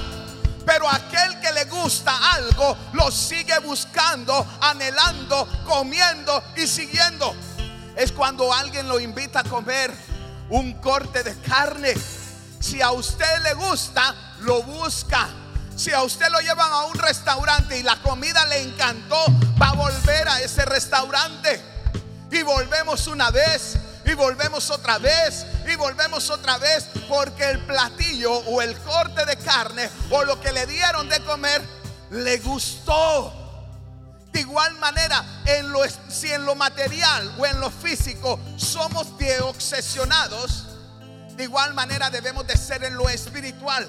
Pero 0.66 0.90
aquel 0.90 1.40
que 1.42 1.52
le 1.52 1.66
gusta 1.66 2.34
algo 2.34 2.78
lo 2.94 3.12
sigue 3.12 3.58
buscando, 3.60 4.46
anhelando, 4.62 5.48
comiendo 5.66 6.44
y 6.56 6.68
siguiendo. 6.68 7.36
Es 7.96 8.12
cuando 8.12 8.52
alguien 8.54 8.88
lo 8.88 9.00
invita 9.00 9.42
a 9.42 9.44
comer 9.44 9.94
un 10.50 10.74
corte 10.80 11.24
de 11.24 11.38
carne. 11.42 11.94
Si 12.60 12.82
a 12.82 12.92
usted 12.92 13.44
le 13.44 13.54
gusta, 13.56 14.16
lo 14.40 14.64
busca 14.64 15.30
si 15.76 15.92
a 15.92 16.04
usted 16.04 16.30
lo 16.30 16.40
llevan 16.40 16.72
a 16.72 16.84
un 16.84 16.94
restaurante 16.94 17.78
y 17.78 17.84
la 17.84 18.00
comida 18.02 18.46
le 18.46 18.62
encantó, 18.62 19.26
va 19.62 19.70
a 19.70 19.74
volver 19.74 20.28
a 20.30 20.42
ese 20.42 20.66
restaurante. 20.66 21.73
Y 22.34 22.42
volvemos 22.42 23.06
una 23.06 23.30
vez, 23.30 23.78
y 24.04 24.16
volvemos 24.16 24.72
otra 24.72 24.98
vez, 24.98 25.46
y 25.72 25.76
volvemos 25.76 26.32
otra 26.32 26.58
vez, 26.58 26.88
porque 27.08 27.52
el 27.52 27.60
platillo 27.60 28.34
o 28.34 28.60
el 28.60 28.76
corte 28.80 29.24
de 29.24 29.38
carne 29.38 29.88
o 30.10 30.24
lo 30.24 30.42
que 30.42 30.52
le 30.52 30.66
dieron 30.66 31.08
de 31.08 31.24
comer 31.24 31.62
le 32.10 32.40
gustó. 32.40 33.32
De 34.32 34.40
igual 34.40 34.74
manera, 34.80 35.24
en 35.46 35.72
lo, 35.72 35.82
si 36.10 36.32
en 36.32 36.44
lo 36.44 36.56
material 36.56 37.36
o 37.38 37.46
en 37.46 37.60
lo 37.60 37.70
físico 37.70 38.40
somos 38.58 39.16
de 39.20 39.40
obsesionados, 39.42 40.66
de 41.36 41.44
igual 41.44 41.76
manera 41.76 42.10
debemos 42.10 42.48
de 42.48 42.58
ser 42.58 42.84
en 42.84 42.96
lo 42.96 43.10
espiritual. 43.10 43.88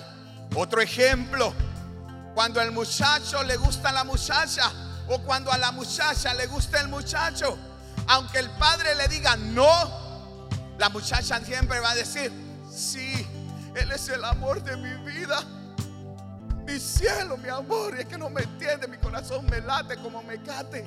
Otro 0.54 0.82
ejemplo, 0.82 1.54
cuando 2.34 2.60
al 2.60 2.72
muchacho 2.72 3.42
le 3.42 3.56
gusta 3.56 3.90
la 3.90 4.04
muchacha 4.04 4.70
o 5.08 5.18
cuando 5.20 5.50
a 5.50 5.56
la 5.56 5.72
muchacha 5.72 6.34
le 6.34 6.46
gusta 6.46 6.78
el 6.82 6.88
muchacho. 6.88 7.58
Aunque 8.06 8.38
el 8.38 8.50
padre 8.50 8.94
le 8.94 9.08
diga 9.08 9.36
no, 9.36 10.48
la 10.78 10.88
muchacha 10.88 11.40
siempre 11.40 11.80
va 11.80 11.90
a 11.90 11.94
decir, 11.94 12.32
sí, 12.70 13.26
él 13.74 13.90
es 13.92 14.08
el 14.08 14.24
amor 14.24 14.62
de 14.62 14.76
mi 14.76 14.94
vida. 15.10 15.42
Mi 16.66 16.78
cielo, 16.78 17.36
mi 17.36 17.48
amor, 17.48 17.94
y 17.96 18.00
es 18.00 18.06
que 18.06 18.16
no 18.16 18.30
me 18.30 18.42
entiende, 18.42 18.88
mi 18.88 18.96
corazón 18.96 19.44
me 19.46 19.60
late 19.60 19.96
como 19.96 20.22
me 20.22 20.42
cate. 20.42 20.82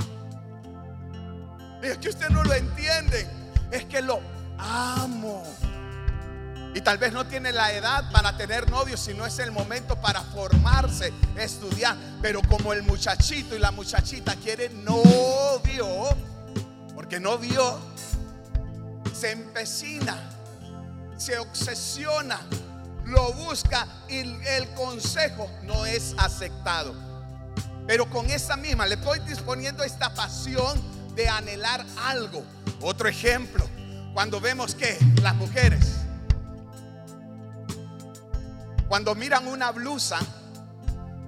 Y 1.83 1.85
es 1.85 1.97
que 1.99 2.09
usted 2.09 2.29
no 2.29 2.43
lo 2.43 2.53
entiende, 2.53 3.27
es 3.71 3.85
que 3.85 4.01
lo 4.01 4.19
amo. 4.57 5.43
Y 6.73 6.81
tal 6.81 6.97
vez 6.97 7.13
no 7.13 7.25
tiene 7.25 7.51
la 7.51 7.71
edad 7.71 8.11
para 8.11 8.37
tener 8.37 8.69
novios, 8.69 8.99
si 8.99 9.13
no 9.13 9.25
es 9.25 9.39
el 9.39 9.51
momento 9.51 9.95
para 9.99 10.21
formarse, 10.21 11.13
estudiar. 11.35 11.95
Pero 12.21 12.41
como 12.41 12.73
el 12.73 12.83
muchachito 12.83 13.55
y 13.55 13.59
la 13.59 13.71
muchachita 13.71 14.35
quieren 14.35 14.83
novio, 14.83 16.09
porque 17.07 17.21
novio 17.21 17.79
se 19.13 19.31
empecina, 19.31 20.29
se 21.15 21.39
obsesiona, 21.39 22.41
lo 23.05 23.31
busca 23.31 23.87
y 24.09 24.17
el 24.19 24.67
consejo 24.75 25.49
no 25.63 25.85
es 25.85 26.13
aceptado. 26.17 26.93
Pero 27.87 28.09
con 28.09 28.29
esa 28.29 28.57
misma 28.57 28.85
le 28.87 28.95
estoy 28.95 29.19
disponiendo 29.19 29.85
esta 29.85 30.13
pasión 30.13 30.77
de 31.15 31.29
anhelar 31.29 31.85
algo. 32.03 32.43
Otro 32.81 33.07
ejemplo, 33.07 33.63
cuando 34.13 34.41
vemos 34.41 34.75
que 34.75 34.97
las 35.21 35.35
mujeres 35.35 35.97
cuando 38.89 39.15
miran 39.15 39.47
una 39.47 39.71
blusa, 39.71 40.19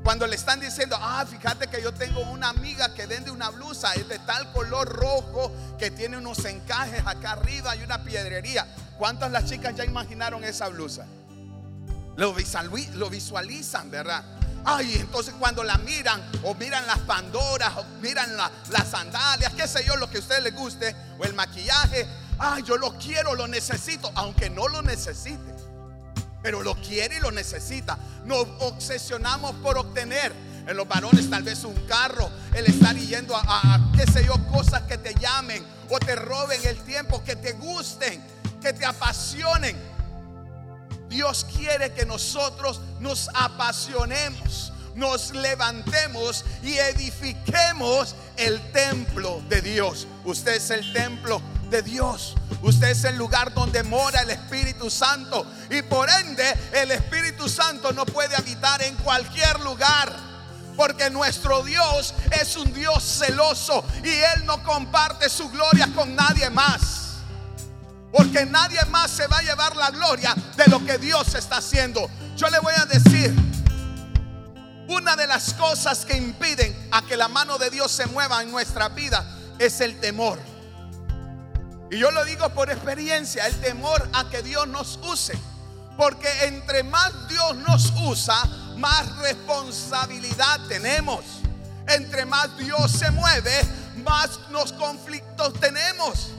cuando 0.03 0.25
le 0.27 0.35
están 0.35 0.59
diciendo, 0.59 0.97
ah, 0.99 1.25
fíjate 1.29 1.67
que 1.67 1.81
yo 1.81 1.93
tengo 1.93 2.21
una 2.31 2.49
amiga 2.49 2.93
que 2.93 3.05
vende 3.05 3.31
una 3.31 3.49
blusa, 3.49 3.93
es 3.93 4.07
de 4.07 4.19
tal 4.19 4.51
color 4.53 4.87
rojo, 4.87 5.51
que 5.77 5.91
tiene 5.91 6.17
unos 6.17 6.43
encajes 6.45 7.05
acá 7.05 7.33
arriba 7.33 7.75
y 7.75 7.83
una 7.83 8.03
piedrería. 8.03 8.67
¿Cuántas 8.97 9.31
las 9.31 9.45
chicas 9.45 9.75
ya 9.75 9.85
imaginaron 9.85 10.43
esa 10.43 10.67
blusa? 10.69 11.05
lo, 12.19 12.35
lo 12.95 13.09
visualizan, 13.09 13.89
¿verdad? 13.89 14.23
Ay, 14.65 14.95
entonces 14.95 15.33
cuando 15.39 15.63
la 15.63 15.77
miran, 15.77 16.21
o 16.43 16.53
miran 16.53 16.85
las 16.85 16.99
pandoras, 16.99 17.77
o 17.77 17.83
miran 18.01 18.35
las 18.35 18.87
sandalias, 18.89 19.53
qué 19.53 19.67
sé 19.67 19.85
yo, 19.85 19.95
lo 19.95 20.09
que 20.09 20.17
a 20.17 20.19
ustedes 20.19 20.43
les 20.43 20.53
guste, 20.53 20.95
o 21.17 21.23
el 21.23 21.33
maquillaje, 21.33 22.05
ay, 22.37 22.63
yo 22.63 22.77
lo 22.77 22.97
quiero, 22.97 23.35
lo 23.35 23.47
necesito, 23.47 24.11
aunque 24.15 24.49
no 24.49 24.67
lo 24.67 24.81
necesite, 24.81 25.55
pero 26.49 26.63
lo 26.63 26.73
quiere 26.81 27.17
y 27.17 27.19
lo 27.19 27.29
necesita. 27.29 27.95
Nos 28.25 28.47
obsesionamos 28.61 29.53
por 29.57 29.77
obtener 29.77 30.33
en 30.67 30.75
los 30.75 30.87
varones 30.87 31.29
tal 31.29 31.43
vez 31.43 31.63
un 31.63 31.75
carro, 31.85 32.27
el 32.55 32.65
estar 32.65 32.95
yendo 32.95 33.35
a, 33.35 33.43
a, 33.45 33.91
qué 33.95 34.11
sé 34.11 34.25
yo, 34.25 34.33
cosas 34.47 34.81
que 34.87 34.97
te 34.97 35.13
llamen 35.13 35.63
o 35.91 35.99
te 35.99 36.15
roben 36.15 36.59
el 36.65 36.77
tiempo, 36.85 37.23
que 37.23 37.35
te 37.35 37.51
gusten, 37.51 38.19
que 38.59 38.73
te 38.73 38.83
apasionen. 38.83 39.77
Dios 41.07 41.45
quiere 41.55 41.93
que 41.93 42.03
nosotros 42.07 42.81
nos 42.99 43.29
apasionemos, 43.35 44.73
nos 44.95 45.29
levantemos 45.35 46.43
y 46.63 46.73
edifiquemos 46.79 48.15
el 48.37 48.59
templo 48.71 49.39
de 49.49 49.61
Dios. 49.61 50.07
Usted 50.25 50.55
es 50.55 50.71
el 50.71 50.93
templo 50.93 51.43
de 51.69 51.81
Dios. 51.81 52.35
Usted 52.61 52.89
es 52.89 53.03
el 53.03 53.15
lugar 53.15 53.53
donde 53.53 53.83
mora 53.83 54.21
el 54.21 54.31
Espíritu 54.31 54.89
Santo. 54.89 55.45
Y 55.69 55.81
por 55.83 56.09
ende 56.09 56.53
el 56.73 56.91
Espíritu 56.91 57.47
Santo 57.47 57.91
no 57.91 58.05
puede 58.05 58.35
habitar 58.35 58.81
en 58.81 58.95
cualquier 58.97 59.59
lugar. 59.61 60.13
Porque 60.75 61.09
nuestro 61.09 61.63
Dios 61.63 62.13
es 62.39 62.55
un 62.55 62.71
Dios 62.73 63.03
celoso 63.03 63.83
y 64.03 64.09
Él 64.09 64.45
no 64.45 64.63
comparte 64.63 65.29
su 65.29 65.49
gloria 65.49 65.89
con 65.93 66.15
nadie 66.15 66.49
más. 66.49 67.17
Porque 68.11 68.45
nadie 68.45 68.83
más 68.85 69.11
se 69.11 69.27
va 69.27 69.37
a 69.37 69.41
llevar 69.41 69.75
la 69.75 69.91
gloria 69.91 70.33
de 70.55 70.67
lo 70.67 70.83
que 70.85 70.97
Dios 70.97 71.35
está 71.35 71.57
haciendo. 71.57 72.09
Yo 72.35 72.49
le 72.49 72.59
voy 72.59 72.73
a 72.75 72.85
decir, 72.85 73.35
una 74.87 75.15
de 75.15 75.27
las 75.27 75.53
cosas 75.53 76.05
que 76.05 76.17
impiden 76.17 76.75
a 76.91 77.03
que 77.03 77.15
la 77.15 77.27
mano 77.27 77.57
de 77.57 77.69
Dios 77.69 77.91
se 77.91 78.07
mueva 78.07 78.41
en 78.41 78.49
nuestra 78.49 78.89
vida 78.89 79.23
es 79.59 79.81
el 79.81 79.99
temor. 79.99 80.39
Y 81.91 81.97
yo 81.97 82.11
lo 82.11 82.23
digo 82.25 82.49
por 82.49 82.69
experiencia, 82.69 83.47
el 83.47 83.59
temor 83.61 84.07
a 84.13 84.29
que 84.29 84.41
Dios 84.41 84.67
nos 84.67 84.97
use. 85.03 85.37
Porque 85.97 86.29
entre 86.45 86.83
más 86.83 87.27
Dios 87.27 87.55
nos 87.57 87.91
usa, 88.03 88.43
más 88.77 89.17
responsabilidad 89.17 90.59
tenemos. 90.67 91.25
Entre 91.87 92.25
más 92.25 92.55
Dios 92.57 92.91
se 92.91 93.09
mueve, 93.11 93.51
más 94.03 94.39
los 94.51 94.71
conflictos 94.73 95.53
tenemos 95.59 96.29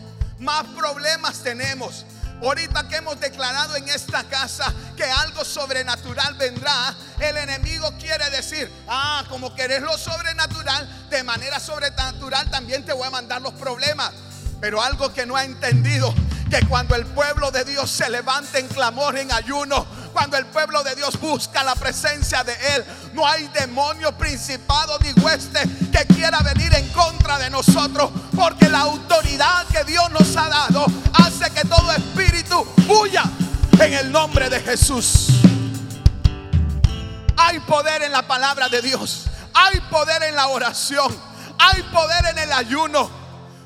más 0.40 0.66
problemas 0.68 1.38
tenemos. 1.42 2.04
Ahorita 2.42 2.88
que 2.88 2.96
hemos 2.96 3.20
declarado 3.20 3.76
en 3.76 3.86
esta 3.90 4.24
casa 4.24 4.72
que 4.96 5.04
algo 5.04 5.44
sobrenatural 5.44 6.34
vendrá, 6.36 6.94
el 7.20 7.36
enemigo 7.36 7.92
quiere 7.98 8.30
decir, 8.30 8.70
ah, 8.88 9.24
como 9.28 9.54
querés 9.54 9.82
lo 9.82 9.96
sobrenatural, 9.98 10.88
de 11.10 11.22
manera 11.22 11.60
sobrenatural 11.60 12.50
también 12.50 12.84
te 12.84 12.94
voy 12.94 13.06
a 13.06 13.10
mandar 13.10 13.42
los 13.42 13.52
problemas. 13.54 14.12
Pero 14.60 14.82
algo 14.82 15.12
que 15.12 15.26
no 15.26 15.36
ha 15.36 15.44
entendido, 15.44 16.14
que 16.50 16.66
cuando 16.66 16.94
el 16.96 17.06
pueblo 17.06 17.50
de 17.50 17.64
Dios 17.64 17.90
se 17.90 18.10
levanta 18.10 18.58
en 18.58 18.68
clamor, 18.68 19.16
en 19.16 19.32
ayuno, 19.32 19.86
cuando 20.12 20.36
el 20.36 20.46
pueblo 20.46 20.82
de 20.82 20.96
Dios 20.96 21.18
busca 21.20 21.62
la 21.62 21.74
presencia 21.76 22.42
de 22.42 22.52
Él, 22.74 22.84
no 23.14 23.26
hay 23.26 23.48
demonio, 23.48 24.12
principado 24.18 24.98
ni 24.98 25.12
hueste 25.22 25.60
que 25.92 26.14
quiera 26.14 26.40
venir 26.40 26.74
en 26.74 26.88
contra 26.88 27.38
de 27.38 27.48
nosotros, 27.50 28.10
porque 28.36 28.68
la 28.68 28.80
autoridad 28.80 29.66
que 29.66 29.84
Dios 29.84 30.10
nos 30.10 30.36
ha 30.36 30.48
dado 30.48 30.86
hace 31.14 31.50
que 31.50 31.62
todo 31.62 31.92
espíritu 31.92 32.66
huya 32.88 33.24
en 33.80 33.94
el 33.94 34.12
nombre 34.12 34.50
de 34.50 34.60
Jesús. 34.60 35.28
Hay 37.36 37.60
poder 37.60 38.02
en 38.02 38.12
la 38.12 38.26
palabra 38.26 38.68
de 38.68 38.82
Dios, 38.82 39.26
hay 39.54 39.80
poder 39.82 40.24
en 40.24 40.34
la 40.34 40.48
oración, 40.48 41.16
hay 41.58 41.82
poder 41.84 42.26
en 42.26 42.38
el 42.38 42.52
ayuno, 42.52 43.19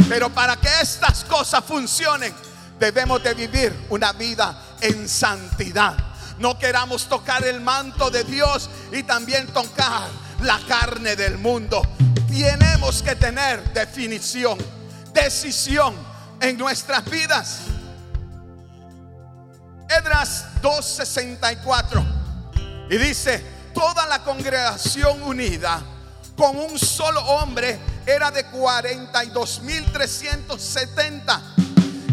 pero 0.09 0.31
para 0.31 0.57
que 0.57 0.69
estas 0.81 1.25
cosas 1.25 1.65
funcionen, 1.65 2.35
debemos 2.79 3.23
de 3.23 3.35
vivir 3.35 3.87
una 3.91 4.13
vida 4.13 4.77
en 4.81 5.09
santidad. 5.09 5.97
No 6.39 6.59
queramos 6.59 7.09
tocar 7.09 7.45
el 7.45 7.61
manto 7.61 8.11
de 8.11 8.25
Dios 8.25 8.69
y 8.93 9.03
también 9.05 9.47
tocar 9.49 10.09
la 10.41 10.61
carne 10.67 11.17
del 11.17 11.39
mundo. 11.39 11.83
Tenemos 12.29 13.03
que 13.03 13.15
tener 13.15 13.73
definición, 13.73 14.59
decisión 15.13 15.95
en 16.41 16.59
nuestras 16.59 17.05
vidas. 17.05 17.61
Edras 19.89 20.47
2:64 20.61 22.05
y 22.91 22.97
dice, 22.99 23.71
toda 23.73 24.07
la 24.07 24.23
congregación 24.23 25.23
unida 25.23 25.81
con 26.37 26.57
un 26.57 26.79
solo 26.79 27.21
hombre 27.25 27.79
era 28.07 28.31
de 28.31 28.47
42.370 28.51 31.41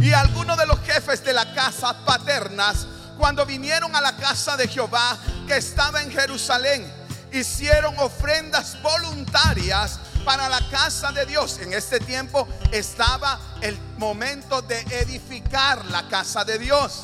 y 0.01 0.11
algunos 0.13 0.57
de 0.57 0.65
los 0.65 0.79
jefes 0.81 1.23
de 1.23 1.31
la 1.33 1.53
casa 1.53 1.95
paternas 2.05 2.87
cuando 3.17 3.45
vinieron 3.45 3.95
a 3.95 4.01
la 4.01 4.17
casa 4.17 4.57
de 4.57 4.67
Jehová 4.67 5.17
que 5.47 5.57
estaba 5.57 6.01
en 6.01 6.11
Jerusalén, 6.11 6.91
hicieron 7.31 7.93
ofrendas 7.99 8.81
voluntarias 8.81 9.99
para 10.25 10.49
la 10.49 10.67
casa 10.69 11.11
de 11.11 11.27
Dios. 11.27 11.59
En 11.59 11.73
este 11.73 11.99
tiempo 11.99 12.47
estaba 12.71 13.39
el 13.61 13.77
momento 13.97 14.63
de 14.63 14.79
edificar 15.01 15.85
la 15.85 16.07
casa 16.07 16.43
de 16.43 16.57
Dios. 16.57 17.03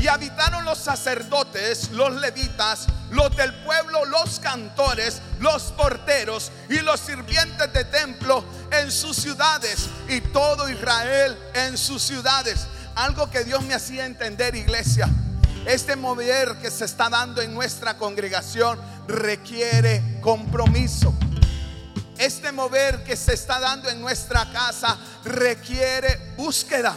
Y 0.00 0.08
habitaron 0.08 0.64
los 0.64 0.78
sacerdotes, 0.78 1.90
los 1.90 2.12
levitas, 2.20 2.86
los 3.10 3.36
del 3.36 3.52
pueblo, 3.64 4.06
los 4.06 4.40
cantores, 4.40 5.20
los 5.40 5.64
porteros 5.72 6.50
y 6.70 6.78
los 6.78 7.00
sirvientes 7.00 7.70
de 7.72 7.84
templo 7.84 8.42
en 8.72 8.90
sus 8.90 9.16
ciudades 9.16 9.88
y 10.08 10.22
todo 10.22 10.70
Israel 10.70 11.38
en 11.54 11.76
sus 11.76 12.02
ciudades. 12.02 12.66
Algo 12.94 13.28
que 13.30 13.44
Dios 13.44 13.62
me 13.64 13.74
hacía 13.74 14.06
entender, 14.06 14.54
iglesia. 14.54 15.06
Este 15.66 15.96
mover 15.96 16.56
que 16.62 16.70
se 16.70 16.86
está 16.86 17.10
dando 17.10 17.42
en 17.42 17.52
nuestra 17.52 17.98
congregación 17.98 18.80
requiere 19.06 20.18
compromiso. 20.22 21.12
Este 22.16 22.52
mover 22.52 23.04
que 23.04 23.16
se 23.16 23.34
está 23.34 23.60
dando 23.60 23.90
en 23.90 24.00
nuestra 24.00 24.50
casa 24.50 24.96
requiere 25.24 26.32
búsqueda. 26.38 26.96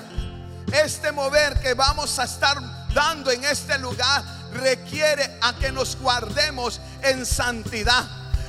Este 0.71 1.11
mover 1.11 1.59
que 1.59 1.73
vamos 1.73 2.17
a 2.19 2.23
estar 2.23 2.57
dando 2.93 3.31
en 3.31 3.43
este 3.43 3.77
lugar 3.79 4.23
requiere 4.53 5.37
a 5.41 5.53
que 5.53 5.71
nos 5.71 5.97
guardemos 5.97 6.79
en 7.01 7.25
santidad. 7.25 8.05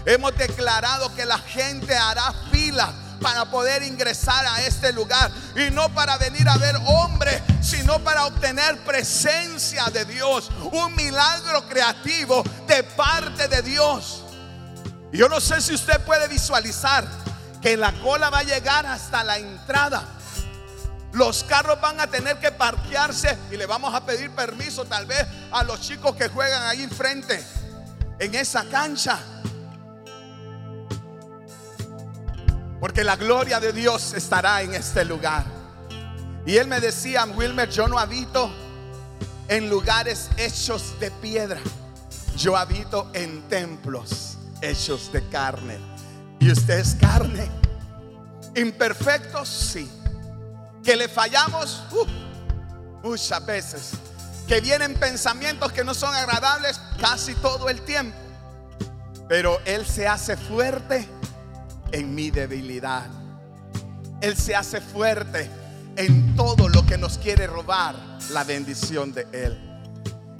Hemos 0.07 0.37
declarado 0.37 1.15
que 1.15 1.25
la 1.25 1.39
gente 1.39 1.97
hará 1.97 2.33
fila 2.51 2.93
para 3.21 3.47
poder 3.47 3.83
ingresar 3.83 4.45
a 4.47 4.63
este 4.63 4.93
lugar. 4.93 5.31
Y 5.57 5.71
no 5.71 5.89
para 5.95 6.19
venir 6.19 6.47
a 6.49 6.59
ver 6.59 6.77
hombres, 6.85 7.41
sino 7.63 7.99
para 8.01 8.27
obtener 8.27 8.79
presencia 8.85 9.87
de 9.87 10.05
Dios. 10.05 10.51
Un 10.73 10.95
milagro 10.95 11.67
creativo 11.67 12.43
de 12.67 12.83
parte 12.83 13.49
de 13.49 13.63
Dios. 13.63 14.23
Yo 15.11 15.29
no 15.29 15.41
sé 15.41 15.61
si 15.61 15.73
usted 15.73 16.01
puede 16.05 16.29
visualizar 16.29 17.07
que 17.63 17.77
la 17.77 17.93
cola 18.03 18.29
va 18.29 18.41
a 18.41 18.43
llegar 18.43 18.85
hasta 18.85 19.25
la 19.25 19.39
entrada. 19.39 20.05
Los 21.15 21.45
carros 21.45 21.81
van 21.81 22.01
a 22.01 22.09
tener 22.09 22.41
que 22.41 22.51
parquearse 22.51 23.39
y 23.53 23.57
le 23.57 23.67
vamos 23.67 23.95
a 23.95 24.05
pedir 24.05 24.33
permiso 24.33 24.85
tal 24.85 25.07
vez 25.07 25.25
a 25.53 25.63
los 25.63 25.81
chicos 25.81 26.17
que 26.17 26.29
juegan 26.29 26.65
ahí 26.65 26.83
enfrente, 26.83 27.41
en 28.19 28.35
esa 28.35 28.65
cancha. 28.65 29.21
Porque 32.81 33.05
la 33.05 33.15
gloria 33.15 33.61
de 33.61 33.73
Dios 33.73 34.13
estará 34.15 34.61
en 34.63 34.75
este 34.75 35.05
lugar. 35.05 35.45
Y 36.47 36.57
él 36.57 36.67
me 36.67 36.81
decía, 36.81 37.25
Wilmer, 37.25 37.71
yo 37.71 37.87
no 37.87 38.01
habito 38.01 38.51
en 39.47 39.71
lugares 39.71 40.31
hechos 40.37 40.99
de 40.99 41.13
piedra. 41.13 41.61
Yo 42.37 42.57
habito 42.57 43.09
en 43.15 43.49
templos 43.49 44.37
hechos 44.61 45.13
de 45.13 45.27
carne. 45.29 45.79
Y 46.41 46.51
usted 46.51 46.81
es 46.81 46.97
carne. 46.97 47.49
Imperfectos, 48.57 49.49
sí. 49.49 49.89
Que 50.85 50.97
le 50.97 51.09
fallamos 51.09 51.83
uh, 51.93 53.07
muchas 53.07 53.45
veces. 53.45 53.91
Que 54.47 54.61
vienen 54.61 54.95
pensamientos 54.95 55.73
que 55.73 55.83
no 55.83 55.95
son 55.95 56.15
agradables 56.15 56.79
casi 57.01 57.35
todo 57.37 57.69
el 57.69 57.81
tiempo. 57.81 58.17
Pero 59.29 59.61
Él 59.65 59.87
se 59.87 60.07
hace 60.07 60.37
fuerte 60.37 61.09
en 61.93 62.15
mi 62.15 62.31
debilidad. 62.31 63.07
Él 64.21 64.37
se 64.37 64.55
hace 64.55 64.81
fuerte 64.81 65.51
en 65.97 66.37
todo 66.37 66.69
lo 66.69 66.85
que 66.85 66.99
nos 66.99 67.19
quiere 67.19 67.47
robar 67.47 67.95
la 68.31 68.45
bendición 68.45 69.13
de 69.13 69.27
Él. 69.33 69.59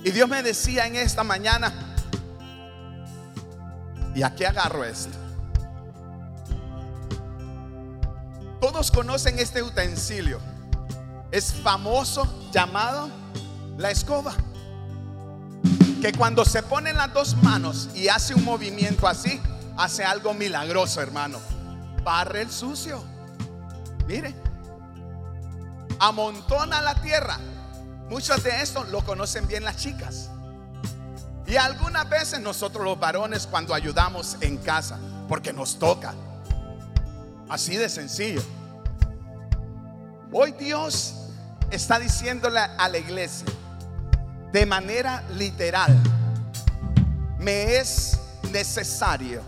Y 0.05 0.11
Dios 0.11 0.29
me 0.29 0.43
decía 0.43 0.87
en 0.87 0.97
esta 0.97 1.25
mañana, 1.25 1.73
y 4.15 4.23
aquí 4.23 4.45
agarro 4.45 4.85
esto. 4.85 5.24
Todos 8.75 8.91
conocen 8.91 9.39
este 9.39 9.63
utensilio. 9.63 10.41
Es 11.31 11.55
famoso 11.55 12.51
llamado 12.51 13.09
la 13.79 13.93
escoba. 13.93 14.35
Que 16.03 16.13
cuando 16.13 16.45
se 16.45 16.61
ponen 16.61 16.97
las 16.97 17.15
dos 17.15 17.37
manos 17.37 17.91
y 17.95 18.09
hace 18.09 18.35
un 18.35 18.43
movimiento 18.43 19.07
así, 19.07 19.41
hace 19.77 20.03
algo 20.03 20.35
milagroso, 20.35 21.01
hermano. 21.01 21.39
Barre 22.03 22.43
el 22.43 22.51
sucio. 22.51 23.01
Mire, 24.09 24.35
amontona 26.01 26.83
la 26.83 26.97
tierra. 26.97 27.39
Muchos 28.11 28.43
de 28.43 28.61
estos 28.61 28.89
lo 28.89 29.05
conocen 29.05 29.47
bien 29.47 29.63
las 29.63 29.77
chicas. 29.77 30.31
Y 31.47 31.55
algunas 31.55 32.09
veces 32.11 32.41
nosotros 32.41 32.85
los 32.85 32.99
varones 32.99 33.47
cuando 33.47 33.73
ayudamos 33.73 34.37
en 34.41 34.57
casa, 34.57 34.99
porque 35.29 35.53
nos 35.53 35.79
toca. 35.79 36.13
Así 37.49 37.77
de 37.77 37.89
sencillo. 37.89 38.43
Hoy 40.37 40.51
Dios 40.51 41.15
está 41.71 42.01
diciéndole 42.01 42.59
a 42.59 42.89
la 42.89 42.99
iglesia 42.99 43.47
de 44.51 44.67
manera 44.67 45.23
literal, 45.31 45.97
me 47.39 47.77
es 47.77 48.19
necesario 48.51 49.43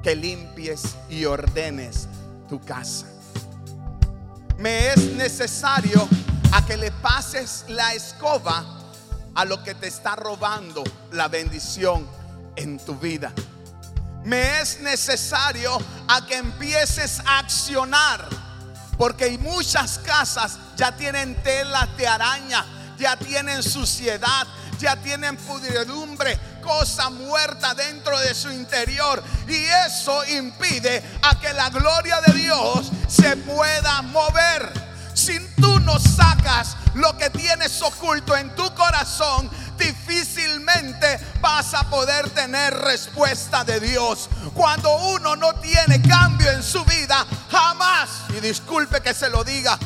que 0.00 0.14
limpies 0.14 0.94
y 1.10 1.24
ordenes 1.24 2.06
tu 2.48 2.60
casa. 2.60 3.06
Me 4.58 4.92
es 4.92 5.12
necesario 5.16 6.08
a 6.52 6.64
que 6.66 6.76
le 6.76 6.92
pases 6.92 7.64
la 7.66 7.92
escoba 7.92 8.64
a 9.34 9.44
lo 9.44 9.60
que 9.64 9.74
te 9.74 9.88
está 9.88 10.14
robando 10.14 10.84
la 11.10 11.26
bendición 11.26 12.06
en 12.54 12.78
tu 12.78 12.94
vida. 12.94 13.32
Me 14.24 14.60
es 14.60 14.80
necesario 14.82 15.76
a 16.06 16.24
que 16.24 16.36
empieces 16.36 17.18
a 17.26 17.40
accionar, 17.40 18.28
porque 19.02 19.36
muchas 19.36 19.98
casas 19.98 20.58
ya 20.76 20.92
tienen 20.92 21.34
telas 21.42 21.88
de 21.96 22.06
araña, 22.06 22.64
ya 22.96 23.16
tienen 23.16 23.60
suciedad, 23.60 24.46
ya 24.78 24.94
tienen 24.94 25.36
pudredumbre, 25.38 26.38
cosa 26.62 27.10
muerta 27.10 27.74
dentro 27.74 28.16
de 28.20 28.32
su 28.32 28.48
interior. 28.52 29.20
Y 29.48 29.56
eso 29.88 30.24
impide 30.26 31.02
a 31.20 31.36
que 31.40 31.52
la 31.52 31.68
gloria 31.70 32.20
de 32.20 32.32
Dios 32.32 32.92
se 33.08 33.36
pueda 33.38 34.02
mover. 34.02 34.72
Si 35.14 35.36
tú 35.60 35.80
no 35.80 35.98
sacas 35.98 36.76
lo 36.94 37.18
que 37.18 37.28
tienes 37.30 37.82
oculto 37.82 38.36
en 38.36 38.54
tu 38.54 38.72
corazón, 38.72 39.50
difícilmente 39.82 41.18
vas 41.40 41.74
a 41.74 41.88
poder 41.90 42.30
tener 42.30 42.74
respuesta 42.74 43.64
de 43.64 43.80
Dios. 43.80 44.28
Cuando 44.54 44.94
uno 45.14 45.36
no 45.36 45.54
tiene 45.56 46.00
cambio 46.02 46.50
en 46.50 46.62
su 46.62 46.84
vida, 46.84 47.26
jamás, 47.50 48.08
y 48.36 48.40
disculpe 48.40 49.00
que 49.00 49.14
se 49.14 49.30
lo 49.30 49.44
diga, 49.44 49.78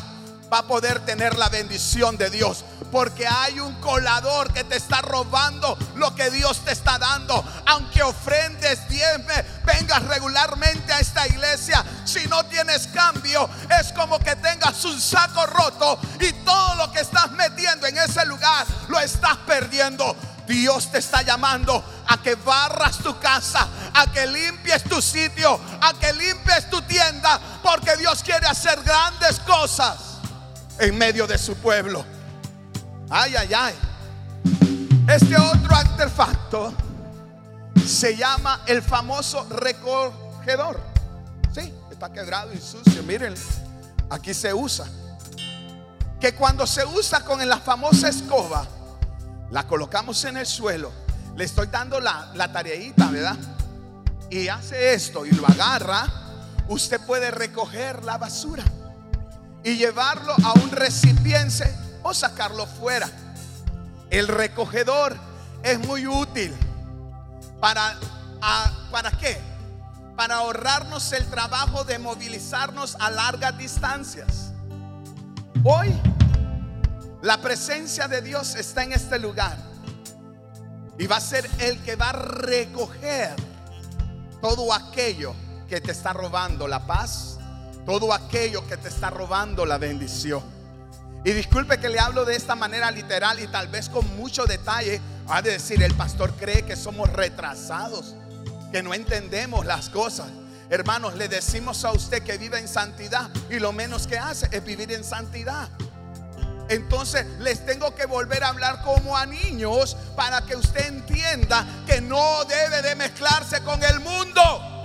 va 0.57 0.61
a 0.61 0.66
poder 0.66 1.05
tener 1.05 1.37
la 1.37 1.51
bendición 1.51 2.16
de 2.16 2.31
Dios. 2.31 2.64
Porque 2.90 3.27
hay 3.27 3.61
un 3.61 3.75
colador 3.81 4.51
que 4.55 4.64
te 4.64 4.77
está 4.77 5.03
robando 5.03 5.77
lo 5.97 6.14
que 6.14 6.31
Dios 6.31 6.64
te 6.64 6.73
está 6.73 6.99
dando. 6.99 7.45
Aunque 7.66 8.03
ofrendes, 8.03 8.88
diezme, 8.88 9.45
vengas 9.66 10.03
regularmente 10.05 10.95
a 10.95 11.01
esta 11.01 11.27
iglesia. 11.27 11.85
Si 12.07 12.27
no 12.29 12.42
tienes 12.47 12.87
cambio, 12.87 13.51
es 13.79 13.92
como 13.92 14.19
que 14.19 14.35
tengas 14.37 14.83
un 14.87 14.99
saco 14.99 15.45
roto 15.45 15.99
y 16.21 16.33
todo 16.45 16.77
lo 16.77 16.90
que 16.90 17.01
estás 17.01 17.31
metiendo 17.33 17.87
en 17.87 17.99
ese 17.99 18.25
lugar 18.25 18.66
lo 18.88 18.99
estás 18.99 19.37
perdiendo. 19.47 20.16
Dios 20.47 20.90
te 20.90 20.99
está 20.99 21.21
llamando 21.21 21.85
a 22.07 22.23
que 22.23 22.37
barras 22.37 22.99
tu 22.99 23.19
casa, 23.19 23.69
a 23.92 24.07
que 24.07 24.27
limpies 24.27 24.85
tu 24.85 25.03
sitio, 25.03 25.61
a 25.83 25.92
que 25.95 26.12
limpies 26.14 26.71
tu 26.71 26.81
tienda, 26.83 27.38
porque 27.62 27.97
Dios 27.97 28.23
quiere 28.23 28.47
hacer 28.47 28.81
grandes 28.85 29.40
cosas 29.40 30.15
en 30.79 30.97
medio 30.97 31.27
de 31.27 31.39
su 31.39 31.57
pueblo. 31.57 32.05
Ay, 33.11 33.35
ay, 33.37 33.55
ay. 33.55 33.75
Este 35.09 35.37
otro 35.37 35.75
artefacto 35.75 36.75
se 37.87 38.17
llama 38.17 38.62
el 38.67 38.83
famoso 38.83 39.47
recogedor. 39.49 40.81
Sí, 41.55 41.73
está 41.91 42.12
quebrado 42.12 42.53
y 42.53 42.59
sucio. 42.59 43.03
Miren, 43.05 43.35
aquí 44.11 44.35
se 44.35 44.53
usa. 44.53 44.87
Que 46.21 46.35
cuando 46.35 46.67
se 46.67 46.85
usa 46.85 47.25
con 47.25 47.47
la 47.47 47.59
famosa 47.59 48.09
escoba, 48.09 48.67
la 49.51 49.67
colocamos 49.67 50.25
en 50.25 50.39
el 50.39 50.47
suelo. 50.47 50.91
Le 51.37 51.45
estoy 51.45 51.69
dando 51.69 52.01
la, 52.01 52.33
la 52.35 52.53
tareita, 52.53 53.07
¿verdad? 53.09 53.37
Y 54.31 54.49
hace 54.49 54.95
esto 54.95 55.25
y 55.25 55.31
lo 55.31 55.47
agarra. 55.47 56.07
Usted 56.69 57.01
puede 57.07 57.31
recoger 57.31 58.05
la 58.05 58.19
basura 58.19 58.65
y 59.66 59.76
llevarlo 59.76 60.33
a 60.44 60.52
un 60.52 60.70
recipiente 60.70 61.76
o 62.05 62.14
sacarlo 62.14 62.66
fuera. 62.66 63.11
El 64.11 64.29
recogedor 64.29 65.16
es 65.64 65.81
muy 65.81 66.07
útil 66.07 66.55
para 67.61 67.98
¿para 68.92 69.11
qué? 69.11 69.37
Para 70.14 70.37
ahorrarnos 70.37 71.12
el 71.12 71.26
trabajo 71.26 71.83
de 71.83 71.98
movilizarnos 71.98 72.96
a 73.00 73.11
largas 73.11 73.59
distancias. 73.59 74.52
Hoy 75.64 75.92
la 77.20 77.42
presencia 77.42 78.07
de 78.07 78.22
Dios 78.22 78.55
está 78.55 78.85
en 78.85 78.92
este 78.92 79.18
lugar 79.18 79.59
y 80.96 81.09
va 81.09 81.16
a 81.16 81.20
ser 81.20 81.50
el 81.59 81.83
que 81.83 81.96
va 81.96 82.11
a 82.11 82.12
recoger 82.12 83.35
todo 84.40 84.72
aquello 84.72 85.35
que 85.68 85.81
te 85.81 85.90
está 85.90 86.12
robando 86.12 86.68
la 86.68 86.87
paz, 86.87 87.36
todo 87.87 88.12
aquello 88.12 88.66
que 88.66 88.77
te 88.77 88.88
está 88.88 89.09
robando 89.09 89.64
la 89.64 89.79
bendición. 89.79 90.42
Y 91.25 91.33
disculpe 91.33 91.79
que 91.79 91.88
le 91.88 91.99
hablo 91.99 92.25
de 92.25 92.37
esta 92.37 92.55
manera 92.55 92.90
literal 92.90 93.40
y 93.40 93.46
tal 93.46 93.68
vez 93.68 93.88
con 93.88 94.05
mucho 94.16 94.44
detalle. 94.44 95.01
Ha 95.29 95.40
de 95.40 95.53
decir, 95.53 95.83
el 95.83 95.94
pastor 95.94 96.35
cree 96.35 96.62
que 96.64 96.77
somos 96.77 97.11
retrasados, 97.12 98.14
que 98.70 98.83
no 98.83 98.92
entendemos 98.92 99.64
las 99.64 99.88
cosas. 99.88 100.27
Hermanos, 100.68 101.14
le 101.14 101.29
decimos 101.29 101.85
a 101.85 101.92
usted 101.92 102.22
que 102.22 102.38
vive 102.38 102.59
en 102.59 102.68
santidad 102.68 103.31
y 103.49 103.59
lo 103.61 103.72
menos 103.72 104.07
que 104.07 104.18
hace 104.18 104.49
es 104.51 104.64
vivir 104.64 104.92
en 104.92 105.05
santidad. 105.05 105.68
Entonces 106.68 107.25
les 107.38 107.64
tengo 107.64 107.94
que 107.94 108.07
volver 108.07 108.42
a 108.42 108.49
hablar 108.49 108.83
como 108.83 109.16
a 109.16 109.27
niños 109.27 109.96
para 110.16 110.42
que 110.42 110.57
usted 110.57 110.87
entienda 110.88 111.64
que 111.87 112.01
no 112.01 112.44
debe 112.44 112.83
de 112.83 112.96
mezclarse 112.96 113.62
con 113.62 113.83
el 113.85 114.01
mundo 114.01 114.76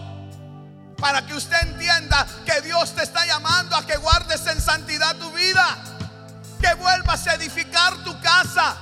para 1.01 1.25
que 1.25 1.33
usted 1.33 1.59
entienda 1.63 2.27
que 2.45 2.61
Dios 2.61 2.93
te 2.93 3.01
está 3.01 3.25
llamando 3.25 3.75
a 3.75 3.85
que 3.85 3.97
guardes 3.97 4.45
en 4.45 4.61
santidad 4.61 5.15
tu 5.15 5.31
vida, 5.31 5.79
que 6.61 6.75
vuelvas 6.75 7.25
a 7.25 7.33
edificar 7.33 7.95
tu 8.03 8.17
casa, 8.21 8.77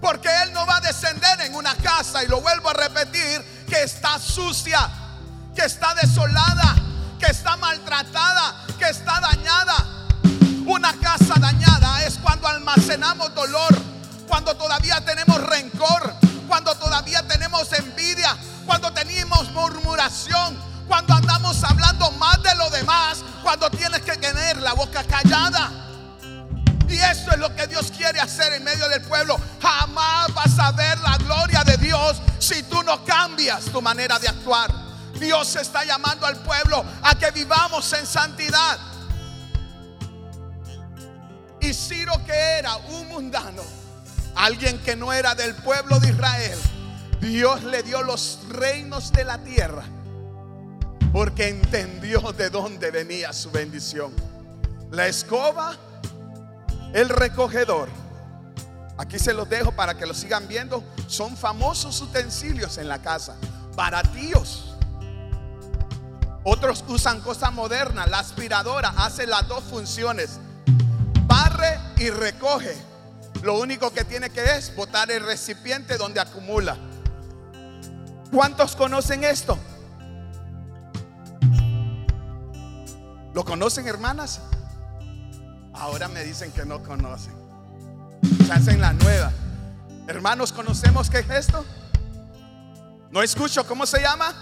porque 0.00 0.28
Él 0.42 0.52
no 0.52 0.66
va 0.66 0.76
a 0.76 0.80
descender 0.80 1.40
en 1.42 1.54
una 1.54 1.76
casa, 1.76 2.24
y 2.24 2.26
lo 2.26 2.40
vuelvo 2.40 2.70
a 2.70 2.72
repetir, 2.72 3.64
que 3.68 3.84
está 3.84 4.18
sucia, 4.18 4.90
que 5.54 5.64
está 5.66 5.94
desolada, 5.94 6.74
que 7.20 7.26
está 7.26 7.56
maltratada, 7.56 8.66
que 8.76 8.88
está 8.88 9.20
dañada. 9.20 9.76
Una 10.66 10.92
casa 10.98 11.34
dañada 11.38 12.02
es 12.02 12.18
cuando 12.18 12.48
almacenamos 12.48 13.32
dolor, 13.36 13.78
cuando 14.26 14.56
todavía 14.56 15.00
tenemos 15.04 15.40
rencor, 15.40 16.12
cuando 16.48 16.74
todavía 16.74 17.22
tenemos 17.28 17.72
envidia, 17.72 18.36
cuando 18.66 18.92
tenemos 18.92 19.48
murmuración, 19.52 20.69
cuando 20.90 21.14
andamos 21.14 21.62
hablando 21.62 22.10
más 22.12 22.42
de 22.42 22.52
lo 22.56 22.68
demás, 22.68 23.18
cuando 23.44 23.70
tienes 23.70 24.00
que 24.00 24.16
tener 24.16 24.56
la 24.56 24.72
boca 24.72 25.04
callada. 25.04 25.70
Y 26.88 26.96
eso 26.96 27.30
es 27.30 27.38
lo 27.38 27.54
que 27.54 27.68
Dios 27.68 27.92
quiere 27.96 28.18
hacer 28.18 28.54
en 28.54 28.64
medio 28.64 28.88
del 28.88 29.00
pueblo. 29.02 29.38
Jamás 29.62 30.34
vas 30.34 30.58
a 30.58 30.72
ver 30.72 30.98
la 30.98 31.16
gloria 31.18 31.62
de 31.62 31.76
Dios 31.76 32.20
si 32.40 32.64
tú 32.64 32.82
no 32.82 33.04
cambias 33.04 33.66
tu 33.66 33.80
manera 33.80 34.18
de 34.18 34.26
actuar. 34.26 34.74
Dios 35.14 35.54
está 35.54 35.84
llamando 35.84 36.26
al 36.26 36.36
pueblo 36.38 36.84
a 37.04 37.14
que 37.14 37.30
vivamos 37.30 37.92
en 37.92 38.04
santidad. 38.04 38.76
Y 41.60 41.72
Ciro 41.72 42.14
que 42.26 42.32
era 42.32 42.74
un 42.76 43.06
mundano, 43.06 43.62
alguien 44.34 44.76
que 44.82 44.96
no 44.96 45.12
era 45.12 45.36
del 45.36 45.54
pueblo 45.54 46.00
de 46.00 46.08
Israel, 46.08 46.58
Dios 47.20 47.62
le 47.62 47.84
dio 47.84 48.02
los 48.02 48.40
reinos 48.48 49.12
de 49.12 49.22
la 49.22 49.38
tierra 49.38 49.84
porque 51.12 51.48
entendió 51.48 52.20
de 52.32 52.50
dónde 52.50 52.90
venía 52.90 53.32
su 53.32 53.50
bendición. 53.50 54.12
La 54.90 55.06
escoba, 55.06 55.76
el 56.92 57.08
recogedor. 57.08 57.88
Aquí 58.96 59.18
se 59.18 59.32
los 59.32 59.48
dejo 59.48 59.72
para 59.72 59.96
que 59.96 60.06
lo 60.06 60.14
sigan 60.14 60.46
viendo. 60.46 60.84
Son 61.06 61.36
famosos 61.36 62.00
utensilios 62.00 62.78
en 62.78 62.88
la 62.88 63.00
casa, 63.00 63.36
baratíos. 63.74 64.76
Otros 66.44 66.84
usan 66.88 67.20
cosas 67.20 67.52
modernas. 67.52 68.08
La 68.08 68.20
aspiradora 68.20 68.94
hace 68.96 69.26
las 69.26 69.46
dos 69.48 69.64
funciones. 69.64 70.38
Barre 71.26 71.78
y 71.96 72.10
recoge. 72.10 72.76
Lo 73.42 73.58
único 73.58 73.90
que 73.92 74.04
tiene 74.04 74.30
que 74.30 74.44
es 74.56 74.74
botar 74.76 75.10
el 75.10 75.24
recipiente 75.24 75.96
donde 75.96 76.20
acumula. 76.20 76.76
¿Cuántos 78.30 78.76
conocen 78.76 79.24
esto? 79.24 79.58
¿Lo 83.34 83.44
conocen, 83.44 83.86
hermanas? 83.86 84.40
Ahora 85.72 86.08
me 86.08 86.24
dicen 86.24 86.52
que 86.52 86.64
no 86.64 86.82
conocen. 86.82 87.34
Se 88.46 88.52
hacen 88.52 88.80
la 88.80 88.92
nueva. 88.92 89.32
Hermanos, 90.08 90.52
¿conocemos 90.52 91.08
qué 91.08 91.20
es 91.20 91.30
esto? 91.30 91.64
No 93.10 93.22
escucho, 93.22 93.66
¿cómo 93.66 93.86
se 93.86 94.00
llama? 94.00 94.34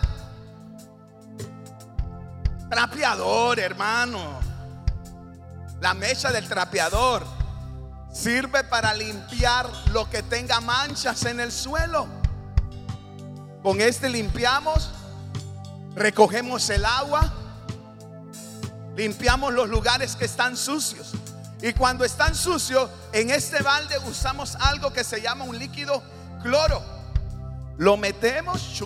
Trapeador, 2.70 3.59
hermano. 3.61 4.40
La 5.81 5.94
mecha 5.94 6.33
del 6.33 6.48
trapeador 6.48 7.24
sirve 8.12 8.64
para 8.64 8.94
limpiar 8.94 9.70
lo 9.92 10.09
que 10.11 10.22
tenga 10.22 10.61
manchas 10.61 11.24
en 11.24 11.40
el 11.40 11.53
suelo. 11.53 12.09
Con 13.62 13.81
este 13.81 14.09
limpiamos, 14.09 14.90
recogemos 15.94 16.68
el 16.70 16.85
agua, 16.85 17.33
limpiamos 18.99 19.55
los 19.55 19.69
lugares 19.69 20.17
que 20.17 20.25
están 20.25 20.57
sucios. 20.57 21.13
Y 21.63 21.73
cuando 21.73 22.05
están 22.05 22.35
sucios, 22.35 22.91
en 23.13 23.31
este 23.31 23.63
balde 23.63 23.97
usamos 24.11 24.57
algo 24.57 24.93
que 24.93 25.05
se 25.05 25.23
llama 25.23 25.45
un 25.45 25.57
líquido 25.57 26.03
cloro. 26.43 26.83
Lo 27.77 27.97
metemos, 27.97 28.83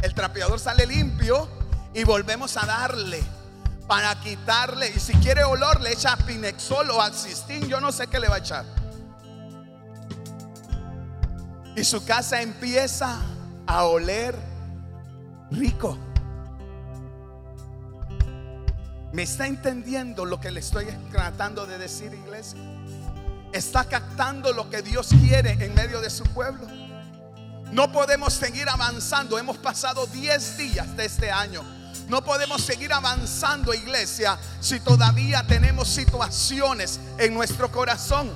el 0.00 0.14
trapeador 0.14 0.58
sale 0.58 0.86
limpio 0.86 1.46
y 1.92 2.02
volvemos 2.04 2.56
a 2.56 2.64
darle 2.64 3.22
para 3.86 4.18
quitarle. 4.20 4.88
Y 4.88 5.00
si 5.00 5.12
quiere 5.16 5.44
olor, 5.44 5.82
le 5.82 5.92
echa 5.92 6.16
pinexol 6.16 6.90
o 6.90 7.02
alcistín, 7.02 7.68
yo 7.68 7.78
no 7.78 7.92
sé 7.92 8.06
qué 8.06 8.18
le 8.18 8.28
va 8.28 8.36
a 8.36 8.38
echar. 8.38 8.64
Y 11.76 11.84
su 11.84 12.02
casa 12.06 12.40
empieza 12.40 13.20
a 13.66 13.84
oler 13.84 14.34
rico. 15.50 15.98
¿Me 19.14 19.22
está 19.22 19.46
entendiendo 19.46 20.24
lo 20.24 20.40
que 20.40 20.50
le 20.50 20.58
estoy 20.58 20.86
tratando 21.12 21.66
de 21.66 21.78
decir, 21.78 22.12
iglesia? 22.12 22.58
¿Está 23.52 23.84
captando 23.84 24.52
lo 24.52 24.68
que 24.68 24.82
Dios 24.82 25.10
quiere 25.22 25.52
en 25.52 25.72
medio 25.72 26.00
de 26.00 26.10
su 26.10 26.24
pueblo? 26.24 26.66
No 27.70 27.92
podemos 27.92 28.32
seguir 28.32 28.68
avanzando. 28.68 29.38
Hemos 29.38 29.56
pasado 29.58 30.08
10 30.08 30.58
días 30.58 30.96
de 30.96 31.04
este 31.04 31.30
año 31.30 31.62
no 32.08 32.22
podemos 32.22 32.60
seguir 32.60 32.92
avanzando, 32.92 33.72
iglesia, 33.72 34.36
si 34.60 34.80
todavía 34.80 35.46
tenemos 35.46 35.88
situaciones 35.88 37.00
en 37.16 37.32
nuestro 37.32 37.70
corazón. 37.70 38.30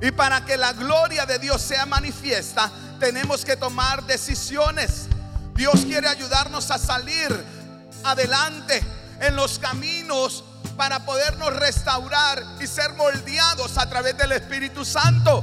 Y 0.00 0.10
para 0.10 0.44
que 0.44 0.56
la 0.56 0.72
gloria 0.72 1.24
de 1.24 1.38
Dios 1.38 1.60
sea 1.62 1.86
manifiesta, 1.86 2.68
tenemos 2.98 3.44
que 3.44 3.56
tomar 3.56 4.04
decisiones. 4.06 5.06
Dios 5.54 5.84
quiere 5.84 6.08
ayudarnos 6.08 6.70
a 6.70 6.78
salir 6.78 7.44
adelante 8.02 8.82
en 9.20 9.36
los 9.36 9.58
caminos 9.58 10.44
para 10.76 11.04
podernos 11.04 11.54
restaurar 11.54 12.42
y 12.60 12.66
ser 12.66 12.92
moldeados 12.94 13.78
a 13.78 13.88
través 13.88 14.16
del 14.16 14.32
Espíritu 14.32 14.84
Santo. 14.84 15.42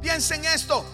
Piensen 0.00 0.44
esto. 0.44 0.84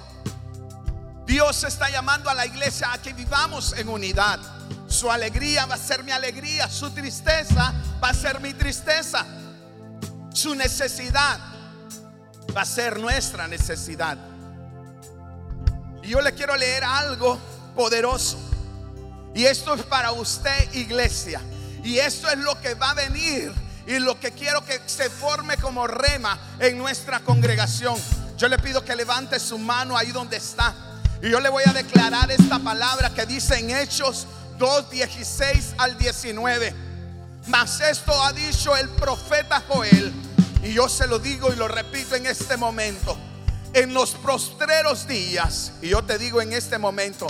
Dios 1.27 1.63
está 1.65 1.89
llamando 1.91 2.29
a 2.29 2.35
la 2.35 2.47
iglesia 2.47 2.93
a 2.93 2.99
que 2.99 3.13
vivamos 3.13 3.73
en 3.75 3.89
unidad. 3.89 4.41
Su 4.89 5.11
alegría 5.11 5.67
va 5.67 5.77
a 5.77 5.79
ser 5.79 6.03
mi 6.03 6.11
alegría. 6.11 6.69
Su 6.69 6.91
tristeza 6.91 7.73
va 8.03 8.09
a 8.09 8.15
ser 8.15 8.41
mi 8.41 8.53
tristeza. 8.53 9.25
Su 10.33 10.55
necesidad 10.55 11.39
va 12.57 12.63
a 12.63 12.67
ser 12.67 12.99
nuestra 12.99 13.47
necesidad. 13.47 14.19
Y 16.03 16.09
yo 16.09 16.21
le 16.21 16.35
quiero 16.35 16.57
leer 16.57 16.83
algo 16.83 17.39
poderoso. 17.77 18.50
Y 19.35 19.45
esto 19.45 19.75
es 19.75 19.83
para 19.83 20.13
usted, 20.13 20.73
iglesia. 20.75 21.41
Y 21.83 21.99
esto 21.99 22.29
es 22.29 22.39
lo 22.39 22.61
que 22.61 22.75
va 22.75 22.91
a 22.91 22.95
venir 22.95 23.53
y 23.87 23.99
lo 23.99 24.19
que 24.21 24.33
quiero 24.33 24.65
que 24.65 24.81
se 24.87 25.09
forme 25.09 25.57
como 25.57 25.87
rema 25.87 26.39
en 26.59 26.79
nuestra 26.79 27.21
congregación. 27.21 27.97
Yo 28.37 28.49
le 28.49 28.59
pido 28.59 28.85
que 28.85 28.95
levante 28.95 29.39
su 29.41 29.59
mano 29.59 29.97
ahí 29.97 30.13
donde 30.13 30.37
está. 30.37 30.75
Y 31.23 31.31
yo 31.31 31.41
le 31.41 31.49
voy 31.49 31.65
a 31.67 31.73
declarar 31.73 32.31
esta 32.31 32.59
palabra 32.59 33.11
que 33.11 33.27
dice 33.27 33.59
en 33.59 33.71
Hechos 33.71 34.27
2, 34.59 34.91
16 34.91 35.75
al 35.79 35.99
19. 35.99 36.75
Mas 37.47 37.81
esto 37.81 38.13
ha 38.23 38.33
dicho 38.33 38.77
el 38.77 38.89
profeta 38.91 39.63
Joel, 39.67 40.13
y 40.63 40.73
yo 40.73 40.89
se 40.89 41.07
lo 41.07 41.19
digo 41.19 41.53
y 41.53 41.57
lo 41.57 41.67
repito 41.69 42.15
en 42.15 42.27
este 42.27 42.57
momento. 42.57 43.17
En 43.73 43.95
los 43.95 44.11
postreros 44.13 45.07
días, 45.07 45.73
y 45.81 45.89
yo 45.89 46.03
te 46.03 46.19
digo 46.19 46.43
en 46.43 46.53
este 46.53 46.79
momento, 46.79 47.27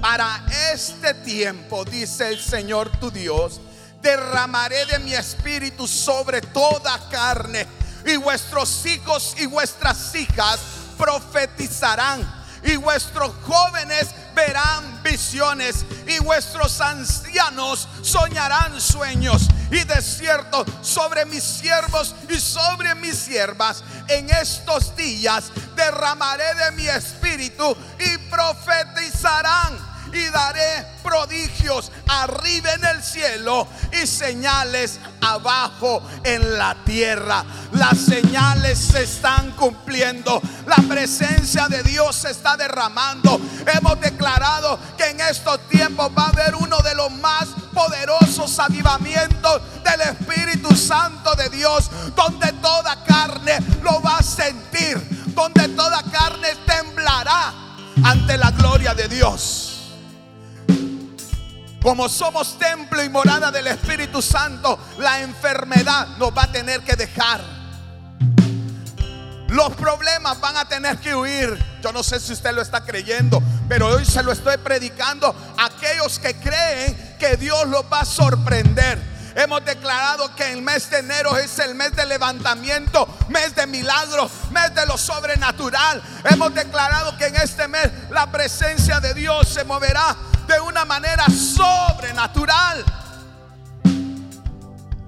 para 0.00 0.44
este 0.72 1.14
tiempo, 1.14 1.84
dice 1.84 2.28
el 2.28 2.40
Señor 2.40 2.90
tu 2.98 3.10
Dios, 3.10 3.60
derramaré 4.00 4.86
de 4.86 4.98
mi 5.00 5.14
espíritu 5.14 5.86
sobre 5.86 6.40
toda 6.40 6.98
carne, 7.10 7.66
y 8.04 8.16
vuestros 8.16 8.86
hijos 8.86 9.34
y 9.38 9.46
vuestras 9.46 10.14
hijas 10.14 10.60
profetizarán, 10.96 12.36
y 12.62 12.76
vuestros 12.76 13.32
jóvenes 13.44 14.08
verán 14.34 15.02
visiones 15.02 15.84
y 16.06 16.18
vuestros 16.18 16.80
ancianos 16.80 17.88
soñarán 18.02 18.80
sueños. 18.80 19.48
Y 19.70 19.82
de 19.84 20.02
cierto, 20.02 20.64
sobre 20.82 21.24
mis 21.26 21.42
siervos 21.42 22.14
y 22.28 22.38
sobre 22.38 22.94
mis 22.96 23.16
siervas, 23.16 23.82
en 24.08 24.28
estos 24.30 24.94
días 24.96 25.44
derramaré 25.74 26.54
de 26.54 26.70
mi 26.72 26.86
espíritu 26.88 27.76
y 27.98 28.18
profetizarán 28.30 29.85
y 30.12 30.28
daré 30.30 30.86
prodigios 31.02 31.90
arriba 32.08 32.72
en 32.74 32.84
el 32.84 33.02
cielo 33.02 33.66
y 33.92 34.06
señales 34.06 34.98
abajo 35.20 36.02
en 36.24 36.58
la 36.58 36.76
tierra. 36.84 37.44
Las 37.72 37.98
señales 37.98 38.78
se 38.78 39.04
están 39.04 39.52
cumpliendo. 39.52 40.40
La 40.66 40.76
presencia 40.88 41.68
de 41.68 41.82
Dios 41.82 42.16
se 42.16 42.30
está 42.30 42.56
derramando. 42.56 43.40
Hemos 43.66 44.00
declarado 44.00 44.78
que 44.96 45.10
en 45.10 45.20
estos 45.20 45.60
tiempos 45.68 46.10
va 46.16 46.24
a 46.24 46.28
haber 46.28 46.54
uno 46.54 46.78
de 46.78 46.94
los 46.94 47.10
más 47.12 47.46
poderosos 47.72 48.58
avivamientos 48.58 49.60
del 49.84 50.00
Espíritu 50.00 50.74
Santo 50.74 51.34
de 51.34 51.50
Dios, 51.50 51.90
donde 52.14 52.52
toda 52.54 53.04
carne 53.04 53.58
lo 53.82 54.00
va 54.00 54.18
a 54.18 54.22
sentir, 54.22 54.96
donde 55.34 55.68
toda 55.68 56.02
carne 56.10 56.48
temblará 56.66 57.52
ante 58.02 58.36
la 58.38 58.50
gloria 58.52 58.94
de 58.94 59.08
Dios. 59.08 59.65
Como 61.86 62.08
somos 62.08 62.58
templo 62.58 63.00
y 63.00 63.08
morada 63.08 63.52
del 63.52 63.68
Espíritu 63.68 64.20
Santo, 64.20 64.76
la 64.98 65.20
enfermedad 65.20 66.16
nos 66.18 66.36
va 66.36 66.42
a 66.42 66.50
tener 66.50 66.80
que 66.80 66.96
dejar. 66.96 67.40
Los 69.46 69.72
problemas 69.74 70.40
van 70.40 70.56
a 70.56 70.64
tener 70.64 70.98
que 70.98 71.14
huir. 71.14 71.56
Yo 71.80 71.92
no 71.92 72.02
sé 72.02 72.18
si 72.18 72.32
usted 72.32 72.52
lo 72.52 72.60
está 72.60 72.84
creyendo, 72.84 73.40
pero 73.68 73.86
hoy 73.86 74.04
se 74.04 74.24
lo 74.24 74.32
estoy 74.32 74.56
predicando 74.56 75.32
a 75.56 75.66
aquellos 75.66 76.18
que 76.18 76.34
creen 76.34 77.16
que 77.20 77.36
Dios 77.36 77.68
los 77.68 77.84
va 77.84 78.00
a 78.00 78.04
sorprender. 78.04 79.00
Hemos 79.36 79.62
declarado 79.66 80.34
que 80.34 80.50
el 80.50 80.62
mes 80.62 80.88
de 80.88 81.00
enero 81.00 81.36
es 81.36 81.58
el 81.58 81.74
mes 81.74 81.94
de 81.94 82.06
levantamiento, 82.06 83.06
mes 83.28 83.54
de 83.54 83.66
milagros, 83.66 84.32
mes 84.50 84.74
de 84.74 84.86
lo 84.86 84.96
sobrenatural. 84.96 86.02
Hemos 86.24 86.54
declarado 86.54 87.14
que 87.18 87.26
en 87.26 87.36
este 87.36 87.68
mes 87.68 87.90
la 88.08 88.32
presencia 88.32 88.98
de 88.98 89.12
Dios 89.12 89.46
se 89.46 89.62
moverá 89.64 90.16
de 90.48 90.58
una 90.58 90.86
manera 90.86 91.26
sobrenatural. 91.26 92.82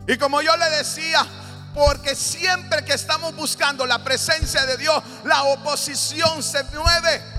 Y 0.06 0.18
como 0.18 0.42
yo 0.42 0.54
le 0.58 0.68
decía, 0.76 1.24
porque 1.72 2.14
siempre 2.14 2.84
que 2.84 2.92
estamos 2.92 3.34
buscando 3.34 3.86
la 3.86 4.04
presencia 4.04 4.66
de 4.66 4.76
Dios, 4.76 5.02
la 5.24 5.44
oposición 5.44 6.42
se 6.42 6.64
mueve. 6.64 7.38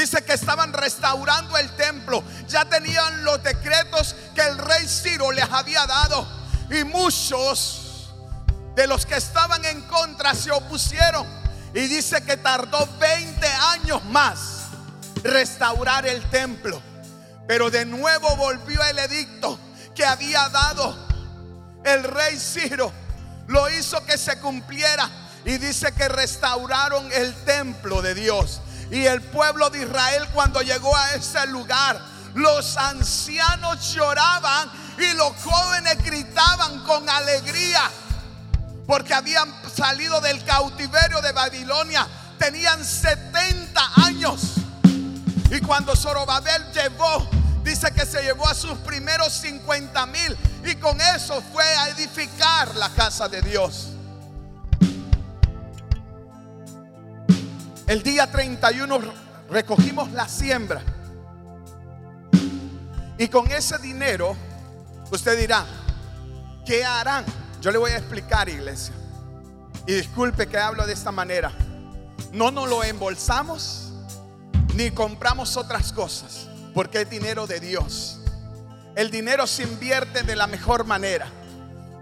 Dice 0.00 0.24
que 0.24 0.32
estaban 0.32 0.72
restaurando 0.72 1.58
el 1.58 1.68
templo. 1.76 2.24
Ya 2.48 2.64
tenían 2.64 3.22
los 3.22 3.42
decretos 3.42 4.16
que 4.34 4.40
el 4.40 4.56
rey 4.56 4.88
Ciro 4.88 5.30
les 5.30 5.44
había 5.44 5.86
dado. 5.86 6.26
Y 6.70 6.84
muchos 6.84 8.08
de 8.74 8.86
los 8.86 9.04
que 9.04 9.16
estaban 9.16 9.62
en 9.66 9.82
contra 9.82 10.34
se 10.34 10.52
opusieron. 10.52 11.26
Y 11.74 11.80
dice 11.80 12.22
que 12.22 12.38
tardó 12.38 12.88
20 12.98 13.46
años 13.46 14.02
más 14.06 14.68
restaurar 15.22 16.06
el 16.06 16.22
templo. 16.30 16.80
Pero 17.46 17.70
de 17.70 17.84
nuevo 17.84 18.34
volvió 18.36 18.82
el 18.84 19.00
edicto 19.00 19.58
que 19.94 20.06
había 20.06 20.48
dado 20.48 20.96
el 21.84 22.04
rey 22.04 22.38
Ciro. 22.38 22.90
Lo 23.48 23.68
hizo 23.68 24.02
que 24.06 24.16
se 24.16 24.38
cumpliera. 24.38 25.10
Y 25.44 25.58
dice 25.58 25.92
que 25.92 26.08
restauraron 26.08 27.12
el 27.12 27.34
templo 27.44 28.00
de 28.00 28.14
Dios. 28.14 28.62
Y 28.90 29.06
el 29.06 29.22
pueblo 29.22 29.70
de 29.70 29.82
Israel 29.82 30.28
cuando 30.32 30.62
llegó 30.62 30.96
a 30.96 31.12
ese 31.14 31.46
lugar, 31.46 32.00
los 32.34 32.76
ancianos 32.76 33.92
lloraban 33.92 34.70
y 34.98 35.14
los 35.14 35.32
jóvenes 35.42 36.02
gritaban 36.04 36.82
con 36.84 37.08
alegría. 37.08 37.90
Porque 38.86 39.14
habían 39.14 39.54
salido 39.72 40.20
del 40.20 40.44
cautiverio 40.44 41.20
de 41.20 41.32
Babilonia. 41.32 42.06
Tenían 42.38 42.84
70 42.84 43.80
años. 44.04 44.54
Y 45.50 45.60
cuando 45.60 45.94
Zorobabel 45.94 46.72
llevó 46.72 47.28
Dice 47.62 47.92
que 47.92 48.06
se 48.06 48.22
llevó 48.22 48.48
a 48.48 48.54
sus 48.54 48.78
primeros 48.78 49.32
50 49.34 50.06
mil 50.06 50.36
y 50.64 50.76
con 50.76 50.98
eso 51.00 51.42
fue 51.52 51.64
a 51.64 51.88
edificar 51.90 52.74
la 52.76 52.88
casa 52.90 53.28
de 53.28 53.42
Dios. 53.42 53.88
El 57.90 58.04
día 58.04 58.30
31 58.30 59.00
recogimos 59.50 60.12
la 60.12 60.28
siembra. 60.28 60.80
Y 63.18 63.26
con 63.26 63.50
ese 63.50 63.78
dinero, 63.78 64.36
usted 65.10 65.36
dirá, 65.36 65.66
¿qué 66.64 66.84
harán? 66.84 67.24
Yo 67.60 67.72
le 67.72 67.78
voy 67.78 67.90
a 67.90 67.96
explicar, 67.96 68.48
iglesia. 68.48 68.94
Y 69.88 69.94
disculpe 69.94 70.46
que 70.46 70.56
hablo 70.56 70.86
de 70.86 70.92
esta 70.92 71.10
manera. 71.10 71.50
No 72.32 72.52
nos 72.52 72.68
lo 72.68 72.84
embolsamos 72.84 73.90
ni 74.76 74.92
compramos 74.92 75.56
otras 75.56 75.92
cosas, 75.92 76.46
porque 76.72 77.00
es 77.00 77.10
dinero 77.10 77.48
de 77.48 77.58
Dios. 77.58 78.20
El 78.94 79.10
dinero 79.10 79.48
se 79.48 79.64
invierte 79.64 80.22
de 80.22 80.36
la 80.36 80.46
mejor 80.46 80.84
manera. 80.84 81.26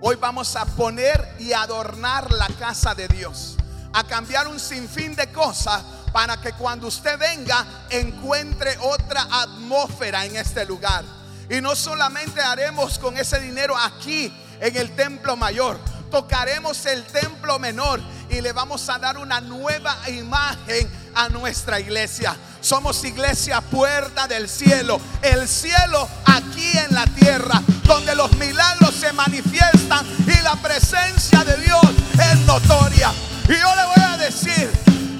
Hoy 0.02 0.16
vamos 0.16 0.54
a 0.54 0.66
poner 0.66 1.26
y 1.38 1.54
adornar 1.54 2.30
la 2.30 2.48
casa 2.58 2.94
de 2.94 3.08
Dios, 3.08 3.56
a 3.92 4.04
cambiar 4.04 4.48
un 4.48 4.60
sinfín 4.60 5.14
de 5.14 5.30
cosas 5.32 5.82
para 6.12 6.40
que 6.40 6.52
cuando 6.52 6.86
usted 6.86 7.18
venga 7.18 7.64
encuentre 7.90 8.76
otra 8.80 9.26
atmósfera 9.30 10.24
en 10.24 10.36
este 10.36 10.64
lugar. 10.64 11.04
Y 11.50 11.60
no 11.60 11.74
solamente 11.74 12.40
haremos 12.40 12.98
con 12.98 13.16
ese 13.16 13.40
dinero 13.40 13.76
aquí 13.76 14.32
en 14.60 14.76
el 14.76 14.94
templo 14.94 15.36
mayor, 15.36 15.78
tocaremos 16.10 16.84
el 16.86 17.04
templo 17.04 17.58
menor 17.58 18.00
y 18.28 18.40
le 18.40 18.52
vamos 18.52 18.88
a 18.88 18.98
dar 18.98 19.18
una 19.18 19.40
nueva 19.40 19.96
imagen 20.08 20.90
a 21.14 21.28
nuestra 21.28 21.80
iglesia. 21.80 22.36
Somos 22.60 23.04
iglesia 23.04 23.60
puerta 23.60 24.26
del 24.26 24.48
cielo, 24.48 25.00
el 25.22 25.48
cielo 25.48 26.08
aquí 26.26 26.76
en 26.76 26.94
la 26.94 27.06
tierra, 27.06 27.62
donde 27.84 28.14
los 28.14 28.32
milagros 28.36 28.94
se 28.94 29.12
manifiestan 29.12 30.06
y 30.26 30.42
la 30.42 30.56
presencia 30.56 31.44
de 31.44 31.56
Dios 31.58 31.82
es 32.14 32.38
notoria. 32.40 33.12
Y 33.48 33.52
yo 33.52 33.74
le 33.74 33.84
voy 33.86 34.04
a 34.06 34.16
decir 34.18 34.70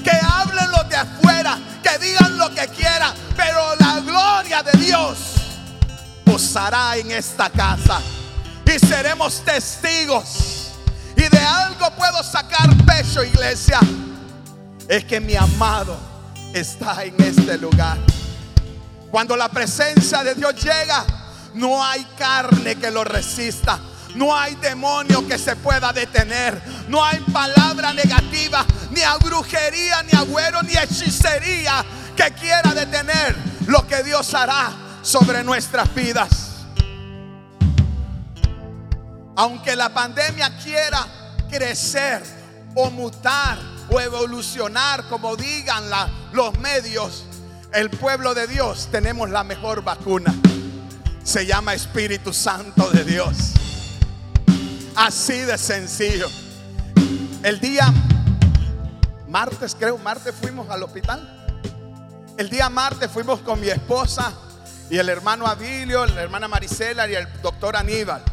que 0.05 0.11
hablen 0.11 0.71
los 0.71 0.89
de 0.89 0.97
afuera, 0.97 1.59
que 1.83 1.99
digan 1.99 2.37
lo 2.37 2.55
que 2.55 2.69
quieran, 2.69 3.15
pero 3.37 3.75
la 3.77 4.01
gloria 4.01 4.63
de 4.63 4.73
Dios 4.79 5.19
posará 6.25 6.97
en 6.97 7.11
esta 7.11 7.49
casa 7.49 8.01
y 8.67 8.79
seremos 8.79 9.43
testigos 9.45 10.69
y 11.17 11.23
de 11.23 11.39
algo 11.39 11.91
puedo 11.97 12.23
sacar 12.23 12.69
pecho, 12.85 13.25
iglesia, 13.25 13.81
es 14.87 15.05
que 15.05 15.21
mi 15.21 15.35
amado 15.35 15.99
está 16.53 17.03
en 17.05 17.15
este 17.19 17.59
lugar. 17.59 17.99
Cuando 19.11 19.37
la 19.37 19.49
presencia 19.49 20.23
de 20.23 20.35
Dios 20.35 20.55
llega, 20.63 21.05
no 21.55 21.83
hay 21.83 22.05
carne 22.17 22.77
que 22.77 22.91
lo 22.91 23.05
resista. 23.05 23.79
No 24.15 24.37
hay 24.37 24.55
demonio 24.57 25.27
que 25.27 25.39
se 25.39 25.57
pueda 25.57 25.93
detener. 25.93 26.61
No 26.89 27.05
hay 27.05 27.21
palabra 27.33 27.93
negativa, 27.93 28.65
ni 28.91 29.03
a 29.03 29.17
brujería, 29.17 30.03
ni 30.03 30.17
agüero, 30.19 30.63
ni 30.63 30.73
hechicería 30.73 31.85
que 32.17 32.33
quiera 32.33 32.75
detener 32.75 33.37
lo 33.67 33.87
que 33.87 34.03
Dios 34.03 34.35
hará 34.35 34.73
sobre 35.03 35.45
nuestras 35.45 35.95
vidas. 35.95 36.49
Aunque 39.37 39.77
la 39.77 39.91
pandemia 39.91 40.59
quiera 40.59 41.07
crecer 41.49 42.23
o 42.75 42.91
mutar 42.91 43.59
o 43.89 44.01
evolucionar, 44.01 45.05
como 45.09 45.37
digan 45.37 45.85
los 46.33 46.59
medios, 46.59 47.25
el 47.73 47.91
pueblo 47.91 48.35
de 48.35 48.47
Dios 48.47 48.89
tenemos 48.91 49.31
la 49.31 49.45
mejor 49.45 49.85
vacuna. 49.85 50.35
Se 51.23 51.47
llama 51.47 51.75
Espíritu 51.75 52.33
Santo 52.33 52.91
de 52.91 53.05
Dios. 53.05 53.53
Así 54.99 55.43
de 55.43 55.57
sencillo. 55.57 56.29
El 57.45 57.61
día 57.61 57.87
martes, 59.29 59.77
creo, 59.79 59.97
martes 59.97 60.35
fuimos 60.35 60.69
al 60.71 60.83
hospital. 60.83 61.55
El 62.37 62.51
día 62.51 62.69
martes 62.69 63.09
fuimos 63.09 63.39
con 63.43 63.61
mi 63.61 63.69
esposa 63.69 64.33
y 64.91 64.99
el 64.99 65.09
hermano 65.09 65.47
Abilio, 65.47 66.05
la 66.05 66.21
hermana 66.21 66.49
Marisela 66.49 67.09
y 67.09 67.15
el 67.15 67.29
doctor 67.41 67.77
Aníbal. 67.77 68.25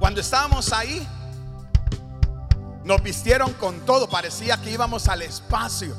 Cuando 0.00 0.20
estábamos 0.20 0.72
ahí, 0.72 1.06
nos 2.82 3.00
vistieron 3.04 3.52
con 3.52 3.86
todo, 3.86 4.10
parecía 4.10 4.56
que 4.56 4.72
íbamos 4.72 5.06
al 5.06 5.22
espacio. 5.22 5.94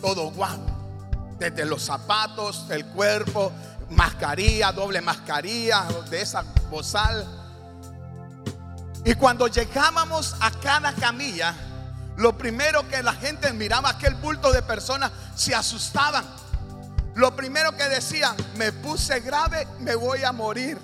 Todo 0.00 0.30
guau. 0.30 0.60
Desde 1.40 1.64
los 1.64 1.82
zapatos, 1.82 2.66
el 2.70 2.86
cuerpo, 2.86 3.50
mascarilla, 3.90 4.72
doble 4.72 5.00
mascarilla, 5.00 5.86
de 6.10 6.22
esa 6.22 6.42
bozal. 6.70 7.26
Y 9.04 9.14
cuando 9.14 9.46
llegábamos 9.46 10.36
a 10.40 10.50
cada 10.50 10.92
camilla, 10.92 11.54
lo 12.16 12.36
primero 12.36 12.86
que 12.88 13.02
la 13.02 13.14
gente 13.14 13.52
miraba, 13.52 13.90
aquel 13.90 14.14
bulto 14.16 14.52
de 14.52 14.62
personas, 14.62 15.12
se 15.34 15.54
asustaban. 15.54 16.24
Lo 17.14 17.34
primero 17.34 17.76
que 17.76 17.88
decían, 17.88 18.36
me 18.56 18.72
puse 18.72 19.20
grave, 19.20 19.66
me 19.80 19.94
voy 19.94 20.24
a 20.24 20.32
morir. 20.32 20.78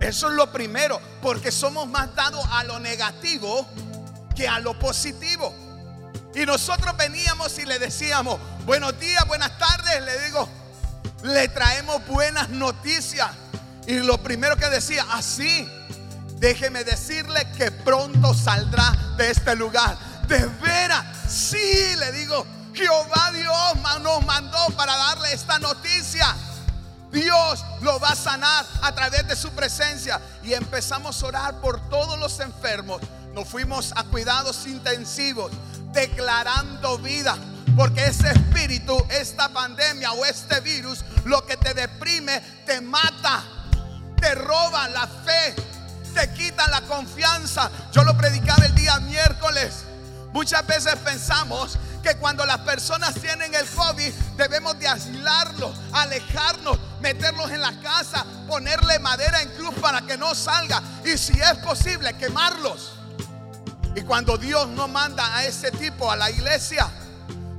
Eso 0.00 0.28
es 0.28 0.34
lo 0.34 0.50
primero, 0.50 1.00
porque 1.22 1.52
somos 1.52 1.88
más 1.88 2.14
dados 2.14 2.44
a 2.50 2.64
lo 2.64 2.78
negativo 2.80 3.66
que 4.34 4.48
a 4.48 4.58
lo 4.58 4.78
positivo. 4.78 5.54
Y 6.34 6.44
nosotros 6.44 6.96
veníamos 6.96 7.58
y 7.58 7.64
le 7.64 7.78
decíamos, 7.78 8.40
buenos 8.66 8.98
días, 8.98 9.26
buenas 9.26 9.56
tardes, 9.58 10.02
le 10.02 10.24
digo, 10.24 10.48
le 11.24 11.48
traemos 11.48 12.06
buenas 12.06 12.50
noticias. 12.50 13.30
Y 13.86 13.98
lo 14.00 14.18
primero 14.18 14.56
que 14.56 14.68
decía, 14.68 15.06
así, 15.10 15.68
déjeme 16.38 16.84
decirle 16.84 17.46
que 17.56 17.70
pronto 17.70 18.34
saldrá 18.34 18.92
de 19.16 19.30
este 19.30 19.56
lugar. 19.56 19.96
De 20.28 20.44
veras, 20.62 21.04
sí, 21.28 21.96
le 21.98 22.12
digo, 22.12 22.46
Jehová 22.74 23.32
Dios 23.32 24.02
nos 24.02 24.24
mandó 24.24 24.66
para 24.76 24.96
darle 24.96 25.32
esta 25.32 25.58
noticia. 25.58 26.26
Dios 27.10 27.64
lo 27.80 27.98
va 28.00 28.08
a 28.08 28.16
sanar 28.16 28.66
a 28.82 28.94
través 28.94 29.26
de 29.26 29.36
su 29.36 29.50
presencia. 29.52 30.20
Y 30.42 30.52
empezamos 30.52 31.22
a 31.22 31.26
orar 31.26 31.60
por 31.60 31.88
todos 31.88 32.18
los 32.18 32.38
enfermos. 32.40 33.00
Nos 33.32 33.48
fuimos 33.48 33.92
a 33.96 34.04
cuidados 34.04 34.66
intensivos, 34.66 35.50
declarando 35.92 36.98
vida. 36.98 37.38
Porque 37.76 38.06
ese 38.06 38.30
espíritu, 38.30 38.96
esta 39.10 39.48
pandemia 39.48 40.12
o 40.12 40.24
este 40.24 40.60
virus, 40.60 41.04
lo 41.24 41.44
que 41.44 41.56
te 41.56 41.74
deprime, 41.74 42.40
te 42.66 42.80
mata, 42.80 43.42
te 44.20 44.34
roba 44.34 44.88
la 44.88 45.06
fe, 45.06 45.54
te 46.14 46.32
quita 46.32 46.68
la 46.68 46.82
confianza. 46.82 47.70
Yo 47.92 48.04
lo 48.04 48.16
predicaba 48.16 48.64
el 48.64 48.74
día 48.74 48.98
miércoles. 49.00 49.84
Muchas 50.32 50.66
veces 50.66 50.96
pensamos 50.96 51.78
que 52.02 52.16
cuando 52.16 52.44
las 52.44 52.58
personas 52.58 53.14
tienen 53.14 53.54
el 53.54 53.66
COVID 53.66 54.12
debemos 54.36 54.78
de 54.78 54.86
aislarlos, 54.86 55.74
alejarnos, 55.92 56.78
meterlos 57.00 57.50
en 57.50 57.60
la 57.60 57.72
casa, 57.80 58.24
ponerle 58.46 58.98
madera 58.98 59.40
en 59.40 59.48
cruz 59.50 59.74
para 59.80 60.02
que 60.02 60.18
no 60.18 60.34
salga 60.34 60.82
y 61.04 61.16
si 61.16 61.32
es 61.32 61.54
posible 61.64 62.14
quemarlos. 62.14 62.92
Y 63.96 64.02
cuando 64.02 64.36
Dios 64.36 64.68
nos 64.68 64.88
manda 64.88 65.34
a 65.36 65.44
ese 65.44 65.70
tipo 65.70 66.10
a 66.10 66.16
la 66.16 66.30
iglesia, 66.30 66.88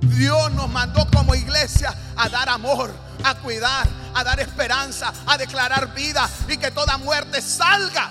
Dios 0.09 0.51
nos 0.51 0.69
mandó 0.69 1.07
como 1.11 1.35
iglesia 1.35 1.93
a 2.15 2.29
dar 2.29 2.49
amor, 2.49 2.93
a 3.23 3.35
cuidar, 3.35 3.87
a 4.13 4.23
dar 4.23 4.39
esperanza, 4.39 5.13
a 5.25 5.37
declarar 5.37 5.93
vida 5.93 6.29
y 6.47 6.57
que 6.57 6.71
toda 6.71 6.97
muerte 6.97 7.41
salga 7.41 8.07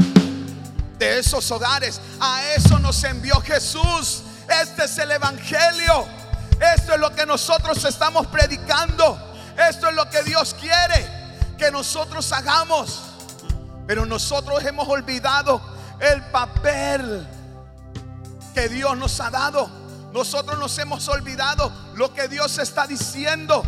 de 0.98 1.18
esos 1.18 1.50
hogares. 1.50 2.00
A 2.20 2.42
eso 2.56 2.78
nos 2.78 3.02
envió 3.04 3.40
Jesús. 3.40 4.22
Este 4.48 4.84
es 4.84 4.98
el 4.98 5.10
Evangelio. 5.12 6.06
Esto 6.74 6.94
es 6.94 7.00
lo 7.00 7.14
que 7.14 7.26
nosotros 7.26 7.84
estamos 7.84 8.26
predicando. 8.26 9.18
Esto 9.56 9.88
es 9.88 9.94
lo 9.94 10.08
que 10.10 10.22
Dios 10.22 10.54
quiere 10.60 11.24
que 11.58 11.70
nosotros 11.70 12.30
hagamos. 12.32 13.02
Pero 13.86 14.06
nosotros 14.06 14.64
hemos 14.64 14.88
olvidado 14.88 15.60
el 16.00 16.22
papel 16.26 17.26
que 18.54 18.68
Dios 18.68 18.96
nos 18.96 19.20
ha 19.20 19.30
dado. 19.30 19.68
Nosotros 20.12 20.58
nos 20.58 20.78
hemos 20.78 21.08
olvidado 21.08 21.72
lo 21.96 22.12
que 22.12 22.28
Dios 22.28 22.58
está 22.58 22.86
diciendo. 22.86 23.62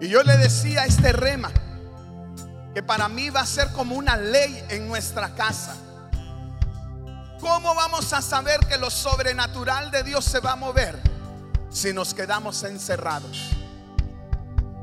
Y 0.00 0.08
yo 0.08 0.22
le 0.22 0.36
decía 0.36 0.82
a 0.82 0.86
este 0.86 1.12
rema 1.12 1.50
que 2.74 2.82
para 2.82 3.08
mí 3.08 3.30
va 3.30 3.40
a 3.40 3.46
ser 3.46 3.70
como 3.72 3.94
una 3.94 4.16
ley 4.16 4.64
en 4.68 4.88
nuestra 4.88 5.34
casa. 5.34 5.76
¿Cómo 7.40 7.74
vamos 7.74 8.12
a 8.12 8.22
saber 8.22 8.60
que 8.60 8.78
lo 8.78 8.90
sobrenatural 8.90 9.90
de 9.90 10.02
Dios 10.02 10.24
se 10.24 10.40
va 10.40 10.52
a 10.52 10.56
mover 10.56 10.98
si 11.70 11.92
nos 11.92 12.14
quedamos 12.14 12.62
encerrados? 12.64 13.50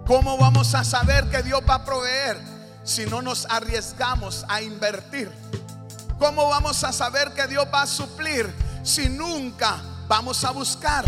¿Cómo 0.06 0.38
vamos 0.38 0.74
a 0.76 0.84
saber 0.84 1.30
que 1.30 1.42
Dios 1.44 1.62
va 1.68 1.76
a 1.76 1.86
proveer 1.86 2.39
si 2.84 3.06
no 3.06 3.22
nos 3.22 3.46
arriesgamos 3.46 4.46
a 4.48 4.62
invertir? 4.62 5.32
¿Cómo 6.20 6.50
vamos 6.50 6.84
a 6.84 6.92
saber 6.94 7.34
que 7.34 7.48
Dios 7.48 7.66
va 7.74 7.84
a 7.84 7.88
suplir 7.88 8.54
si 8.84 9.10
nunca 9.10 9.82
vamos 10.08 10.44
a 10.44 10.52
buscar? 10.52 11.06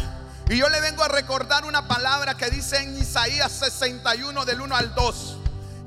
Y 0.49 0.57
yo 0.57 0.69
le 0.69 0.81
vengo 0.81 1.03
a 1.03 1.07
recordar 1.07 1.65
una 1.65 1.87
palabra 1.87 2.35
que 2.35 2.49
dice 2.49 2.77
en 2.77 2.97
Isaías 2.97 3.51
61 3.51 4.45
del 4.45 4.61
1 4.61 4.75
al 4.75 4.93
2. 4.93 5.37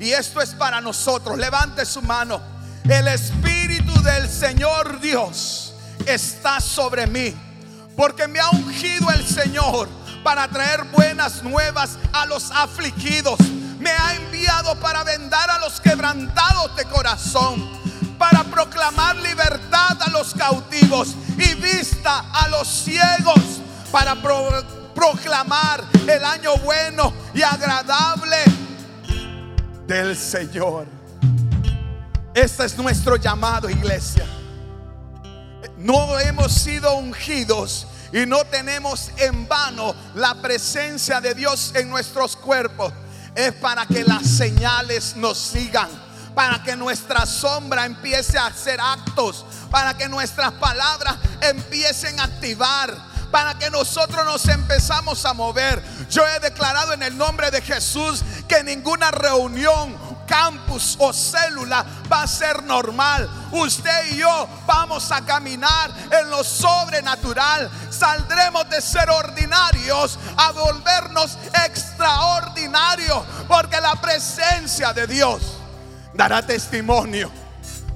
Y 0.00 0.10
esto 0.12 0.40
es 0.40 0.50
para 0.50 0.80
nosotros. 0.80 1.38
Levante 1.38 1.84
su 1.84 2.02
mano. 2.02 2.40
El 2.88 3.08
Espíritu 3.08 3.92
del 4.02 4.28
Señor 4.30 5.00
Dios 5.00 5.74
está 6.06 6.60
sobre 6.60 7.06
mí, 7.06 7.34
porque 7.96 8.28
me 8.28 8.38
ha 8.38 8.48
ungido 8.50 9.10
el 9.10 9.26
Señor 9.26 9.88
para 10.22 10.46
traer 10.48 10.84
buenas 10.84 11.42
nuevas 11.42 11.98
a 12.12 12.26
los 12.26 12.50
afligidos. 12.52 13.38
Me 13.80 13.90
ha 13.90 14.14
enviado 14.14 14.78
para 14.80 15.04
vendar 15.04 15.50
a 15.50 15.58
los 15.58 15.80
quebrantados 15.80 16.74
de 16.76 16.84
corazón, 16.84 17.68
para 18.18 18.44
proclamar 18.44 19.16
libertad 19.16 19.98
a 20.00 20.10
los 20.10 20.32
cautivos 20.34 21.14
y 21.38 21.54
vista 21.54 22.30
a 22.32 22.48
los 22.48 22.66
ciegos, 22.66 23.60
para 23.90 24.16
proclamar 24.94 25.84
el 26.06 26.24
año 26.24 26.56
bueno 26.58 27.12
y 27.34 27.42
agradable 27.42 28.36
del 29.86 30.16
Señor. 30.16 30.86
Este 32.34 32.64
es 32.66 32.76
nuestro 32.76 33.16
llamado, 33.16 33.70
iglesia. 33.70 34.26
No 35.78 36.18
hemos 36.18 36.52
sido 36.52 36.94
ungidos 36.96 37.86
y 38.12 38.26
no 38.26 38.44
tenemos 38.44 39.10
en 39.16 39.46
vano 39.48 39.94
la 40.14 40.34
presencia 40.42 41.20
de 41.20 41.34
Dios 41.34 41.72
en 41.74 41.88
nuestros 41.88 42.36
cuerpos. 42.36 42.92
Es 43.34 43.52
para 43.52 43.86
que 43.86 44.04
las 44.04 44.26
señales 44.26 45.16
nos 45.16 45.38
sigan, 45.38 45.88
para 46.36 46.62
que 46.62 46.76
nuestra 46.76 47.24
sombra 47.24 47.86
empiece 47.86 48.36
a 48.36 48.48
hacer 48.48 48.78
actos, 48.78 49.46
para 49.70 49.96
que 49.96 50.06
nuestras 50.06 50.52
palabras 50.52 51.16
empiecen 51.40 52.20
a 52.20 52.24
activar, 52.24 52.94
para 53.30 53.54
que 53.54 53.70
nosotros 53.70 54.22
nos 54.26 54.46
empezamos 54.46 55.24
a 55.24 55.32
mover. 55.32 55.82
Yo 56.10 56.28
he 56.28 56.38
declarado 56.40 56.92
en 56.92 57.02
el 57.02 57.16
nombre 57.16 57.50
de 57.50 57.62
Jesús 57.62 58.22
que 58.46 58.62
ninguna 58.62 59.10
reunión 59.10 59.96
campus 60.26 60.96
o 60.98 61.10
célula 61.10 61.86
va 62.12 62.24
a 62.24 62.26
ser 62.26 62.62
normal. 62.64 63.30
Usted 63.52 64.12
y 64.12 64.16
yo 64.18 64.46
vamos 64.66 65.10
a 65.12 65.24
caminar 65.24 65.90
en 66.10 66.28
lo 66.28 66.44
sobrenatural. 66.44 67.70
Saldremos 67.88 68.68
de 68.68 68.82
ser 68.82 69.08
ordinarios 69.08 70.18
a 70.36 70.52
volvernos 70.52 71.38
extraordinarios. 71.64 73.24
Porque 73.48 73.80
la 73.80 73.94
presencia 73.94 74.92
de 74.92 75.06
Dios 75.06 75.55
dará 76.16 76.44
testimonio. 76.44 77.30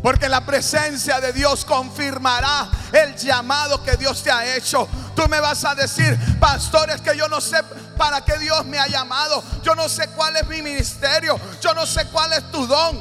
Porque 0.02 0.28
la 0.28 0.44
presencia 0.46 1.20
de 1.20 1.32
Dios 1.32 1.64
confirmará 1.64 2.68
el 2.92 3.14
llamado 3.16 3.82
que 3.82 3.96
Dios 3.96 4.22
te 4.22 4.30
ha 4.30 4.56
hecho. 4.56 4.88
Tú 5.14 5.28
me 5.28 5.40
vas 5.40 5.64
a 5.64 5.74
decir, 5.74 6.18
pastores, 6.38 7.00
que 7.02 7.16
yo 7.16 7.28
no 7.28 7.40
sé 7.40 7.62
para 7.98 8.24
qué 8.24 8.38
Dios 8.38 8.64
me 8.64 8.78
ha 8.78 8.86
llamado. 8.86 9.44
Yo 9.62 9.74
no 9.74 9.88
sé 9.88 10.08
cuál 10.08 10.36
es 10.36 10.46
mi 10.46 10.62
ministerio. 10.62 11.38
Yo 11.60 11.74
no 11.74 11.84
sé 11.84 12.06
cuál 12.06 12.32
es 12.32 12.50
tu 12.50 12.66
don. 12.66 12.98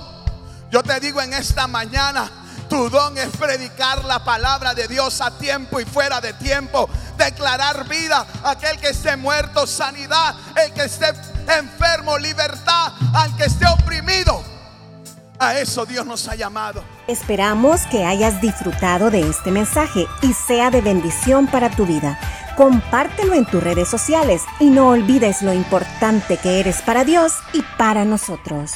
Yo 0.70 0.84
te 0.84 1.00
digo 1.00 1.22
en 1.22 1.34
esta 1.34 1.68
mañana, 1.68 2.30
tu 2.70 2.90
don 2.90 3.18
es 3.18 3.30
predicar 3.30 4.04
la 4.04 4.24
palabra 4.24 4.74
de 4.74 4.88
Dios 4.88 5.22
a 5.22 5.32
tiempo 5.32 5.80
y 5.80 5.86
fuera 5.86 6.20
de 6.20 6.34
tiempo. 6.34 6.90
Declarar 7.18 7.88
vida 7.88 8.26
a 8.44 8.52
aquel 8.52 8.78
que 8.78 8.90
esté 8.90 9.16
muerto, 9.16 9.66
sanidad, 9.66 10.36
el 10.58 10.74
que 10.74 10.84
esté 10.84 11.14
enfermo, 11.48 12.18
libertad, 12.18 12.92
al 13.14 13.36
que 13.38 13.46
esté 13.46 13.66
oprimido. 13.68 14.59
A 15.42 15.58
eso 15.58 15.86
Dios 15.86 16.06
nos 16.06 16.28
ha 16.28 16.36
llamado. 16.36 16.84
Esperamos 17.08 17.86
que 17.90 18.04
hayas 18.04 18.42
disfrutado 18.42 19.10
de 19.10 19.22
este 19.22 19.52
mensaje 19.52 20.06
y 20.22 20.34
sea 20.34 20.70
de 20.70 20.82
bendición 20.82 21.48
para 21.48 21.70
tu 21.70 21.86
vida. 21.86 22.20
Compártelo 22.58 23.34
en 23.34 23.46
tus 23.46 23.64
redes 23.64 23.88
sociales 23.88 24.44
y 24.60 24.70
no 24.70 24.90
olvides 24.90 25.42
lo 25.42 25.54
importante 25.54 26.36
que 26.36 26.60
eres 26.60 26.82
para 26.82 27.06
Dios 27.06 27.36
y 27.54 27.64
para 27.78 28.04
nosotros. 28.04 28.74